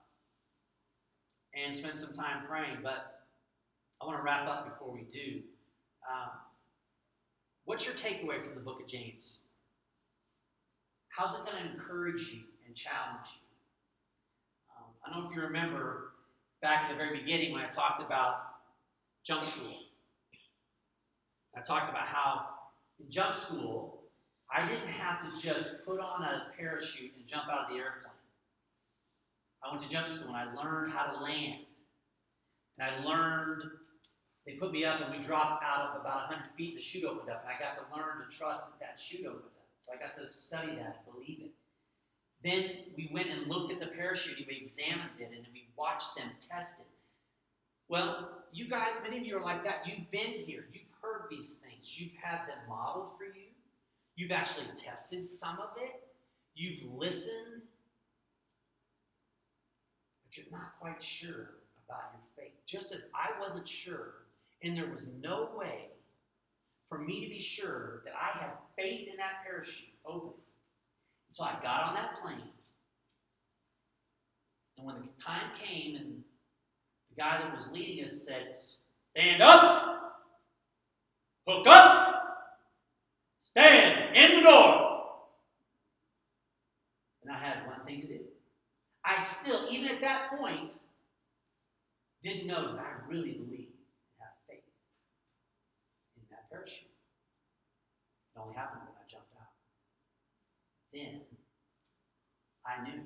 and 1.54 1.74
spend 1.74 1.98
some 1.98 2.12
time 2.12 2.46
praying, 2.48 2.78
but 2.82 3.24
I 4.00 4.06
want 4.06 4.18
to 4.18 4.22
wrap 4.22 4.48
up 4.48 4.72
before 4.72 4.92
we 4.92 5.02
do. 5.02 5.42
Um, 6.10 6.30
what's 7.64 7.84
your 7.84 7.94
takeaway 7.94 8.42
from 8.42 8.54
the 8.54 8.60
book 8.60 8.80
of 8.80 8.86
James? 8.86 9.42
How's 11.08 11.38
it 11.38 11.44
going 11.44 11.62
to 11.62 11.72
encourage 11.72 12.32
you 12.32 12.40
and 12.66 12.74
challenge 12.74 13.28
you? 13.34 13.43
I 15.04 15.10
don't 15.10 15.24
know 15.24 15.30
if 15.30 15.36
you 15.36 15.42
remember 15.42 16.12
back 16.62 16.90
in 16.90 16.96
the 16.96 17.04
very 17.04 17.18
beginning 17.20 17.52
when 17.52 17.62
I 17.62 17.68
talked 17.68 18.00
about 18.00 18.36
jump 19.24 19.44
school. 19.44 19.74
I 21.56 21.60
talked 21.60 21.88
about 21.88 22.06
how 22.06 22.46
in 23.00 23.10
jump 23.10 23.34
school, 23.34 24.00
I 24.50 24.66
didn't 24.66 24.88
have 24.88 25.20
to 25.20 25.40
just 25.40 25.84
put 25.84 26.00
on 26.00 26.22
a 26.22 26.46
parachute 26.56 27.12
and 27.16 27.26
jump 27.26 27.48
out 27.50 27.66
of 27.66 27.68
the 27.70 27.82
airplane. 27.82 28.12
I 29.62 29.70
went 29.70 29.82
to 29.82 29.88
jump 29.88 30.08
school 30.08 30.34
and 30.34 30.36
I 30.36 30.54
learned 30.54 30.92
how 30.92 31.12
to 31.12 31.22
land. 31.22 31.60
And 32.78 32.90
I 32.90 33.04
learned, 33.04 33.62
they 34.46 34.54
put 34.54 34.72
me 34.72 34.84
up 34.84 35.00
and 35.00 35.14
we 35.14 35.22
dropped 35.22 35.62
out 35.62 35.90
of 35.90 36.00
about 36.00 36.30
100 36.30 36.50
feet 36.56 36.70
and 36.70 36.78
the 36.78 36.82
chute 36.82 37.04
opened 37.04 37.30
up. 37.30 37.44
And 37.44 37.54
I 37.54 37.58
got 37.58 37.76
to 37.78 37.96
learn 37.96 38.24
to 38.24 38.36
trust 38.36 38.66
that 38.68 38.80
that 38.80 39.00
chute 39.00 39.26
opened 39.26 39.44
up. 39.44 39.68
So 39.82 39.92
I 39.94 39.96
got 39.96 40.16
to 40.20 40.32
study 40.32 40.74
that 40.76 41.04
and 41.04 41.14
believe 41.14 41.40
it. 41.40 41.52
Then 42.44 42.70
we 42.94 43.08
went 43.10 43.30
and 43.30 43.46
looked 43.48 43.72
at 43.72 43.80
the 43.80 43.86
parachute 43.86 44.36
and 44.36 44.46
we 44.46 44.56
examined 44.56 45.18
it 45.18 45.30
and 45.34 45.46
we 45.52 45.66
watched 45.76 46.14
them 46.14 46.28
test 46.38 46.78
it. 46.78 46.86
Well, 47.88 48.28
you 48.52 48.68
guys, 48.68 48.98
many 49.02 49.18
of 49.18 49.26
you 49.26 49.38
are 49.38 49.42
like 49.42 49.64
that. 49.64 49.86
You've 49.86 50.10
been 50.10 50.44
here, 50.46 50.66
you've 50.72 50.82
heard 51.00 51.22
these 51.30 51.54
things, 51.54 51.98
you've 51.98 52.14
had 52.22 52.46
them 52.46 52.58
modeled 52.68 53.16
for 53.16 53.24
you, 53.24 53.46
you've 54.16 54.30
actually 54.30 54.66
tested 54.76 55.26
some 55.26 55.58
of 55.58 55.70
it, 55.76 56.02
you've 56.54 56.82
listened, 56.92 57.62
but 60.22 60.36
you're 60.36 60.46
not 60.52 60.74
quite 60.80 61.02
sure 61.02 61.50
about 61.86 62.12
your 62.12 62.44
faith. 62.44 62.52
Just 62.66 62.92
as 62.92 63.06
I 63.14 63.38
wasn't 63.40 63.68
sure, 63.68 64.14
and 64.62 64.76
there 64.76 64.90
was 64.90 65.14
no 65.22 65.48
way 65.56 65.88
for 66.88 66.98
me 66.98 67.24
to 67.24 67.30
be 67.30 67.40
sure 67.40 68.02
that 68.04 68.14
I 68.14 68.38
had 68.38 68.50
faith 68.76 69.08
in 69.10 69.16
that 69.16 69.44
parachute 69.46 69.88
opening. 70.06 70.34
So 71.34 71.42
I 71.42 71.56
got 71.60 71.88
on 71.88 71.94
that 71.94 72.22
plane. 72.22 72.48
And 74.78 74.86
when 74.86 74.94
the 74.94 75.08
time 75.20 75.50
came 75.52 75.96
and 75.96 76.22
the 77.10 77.20
guy 77.20 77.38
that 77.38 77.52
was 77.52 77.68
leading 77.72 78.04
us 78.04 78.22
said, 78.24 78.54
Stand 79.16 79.42
up, 79.42 80.14
hook 81.48 81.66
up, 81.66 82.52
stand 83.40 84.16
in 84.16 84.36
the 84.36 84.42
door. 84.48 85.06
And 87.24 87.32
I 87.32 87.38
had 87.38 87.66
one 87.66 87.84
thing 87.84 88.02
to 88.02 88.06
do. 88.06 88.20
I 89.04 89.18
still, 89.18 89.66
even 89.70 89.88
at 89.88 90.00
that 90.02 90.38
point, 90.38 90.70
didn't 92.22 92.46
know 92.46 92.76
that 92.76 92.80
I 92.80 93.10
really 93.10 93.32
believed 93.32 93.72
and 94.20 94.30
faith 94.48 94.62
in 96.16 96.22
that 96.30 96.48
parachute. 96.48 96.86
It 98.36 98.38
only 98.40 98.54
happened 98.54 98.82
when 98.82 98.94
I 98.94 99.10
jumped 99.10 99.34
out. 99.34 99.50
Then 100.94 101.20
I 102.64 102.84
knew 102.84 103.00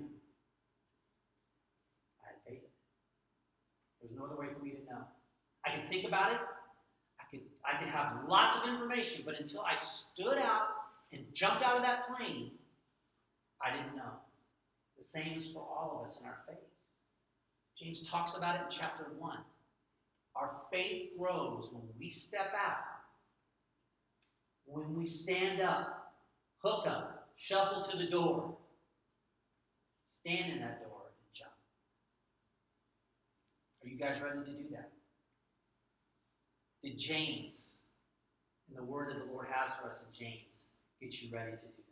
I 2.21 2.27
had 2.27 2.37
faith. 2.47 2.61
There's 4.01 4.13
no 4.15 4.27
other 4.27 4.37
way 4.37 4.49
for 4.53 4.63
me 4.63 4.73
to 4.73 4.85
know. 4.93 5.05
I 5.65 5.71
can 5.71 5.89
think 5.91 6.07
about 6.07 6.33
it. 6.33 6.39
I 7.19 7.25
could 7.31 7.41
I 7.65 7.79
could 7.79 7.89
have 7.89 8.29
lots 8.29 8.57
of 8.59 8.69
information, 8.69 9.23
but 9.25 9.41
until 9.41 9.63
I 9.63 9.75
stood 9.81 10.37
out 10.37 10.69
and 11.13 11.23
jumped 11.33 11.63
out 11.63 11.77
of 11.77 11.83
that 11.83 12.07
plane, 12.15 12.51
I 13.65 13.75
didn't 13.75 13.97
know. 13.97 14.13
The 14.99 15.05
same 15.05 15.39
is 15.39 15.51
for 15.53 15.61
all 15.61 16.01
of 16.01 16.11
us 16.11 16.21
in 16.21 16.27
our 16.27 16.41
faith. 16.47 16.59
James 17.79 18.07
talks 18.11 18.37
about 18.37 18.57
it 18.57 18.61
in 18.63 18.71
chapter 18.71 19.07
1. 19.19 19.39
Our 20.37 20.61
faith 20.71 21.11
grows 21.19 21.71
when 21.73 21.85
we 21.99 22.11
step 22.11 22.53
out, 22.55 22.85
when 24.67 24.95
we 24.95 25.07
stand 25.07 25.61
up, 25.61 26.13
hook 26.63 26.87
up, 26.87 27.18
shuffle 27.39 27.83
to 27.85 27.97
the 27.97 28.11
door, 28.11 28.57
stand 30.07 30.53
in 30.53 30.61
that 30.61 30.83
door, 30.83 31.03
and 31.07 31.35
jump. 31.35 31.51
Are 33.83 33.89
you 33.89 33.99
guys 33.99 34.21
ready 34.21 34.45
to 34.45 34.63
do 34.63 34.69
that? 34.73 34.91
Did 36.83 36.99
James, 36.99 37.77
and 38.69 38.77
the 38.77 38.85
word 38.85 39.15
that 39.15 39.27
the 39.27 39.33
Lord 39.33 39.47
has 39.51 39.73
for 39.77 39.91
us 39.91 39.99
in 40.01 40.27
James, 40.27 40.71
get 41.01 41.21
you 41.23 41.35
ready 41.35 41.53
to 41.53 41.67
do 41.67 41.88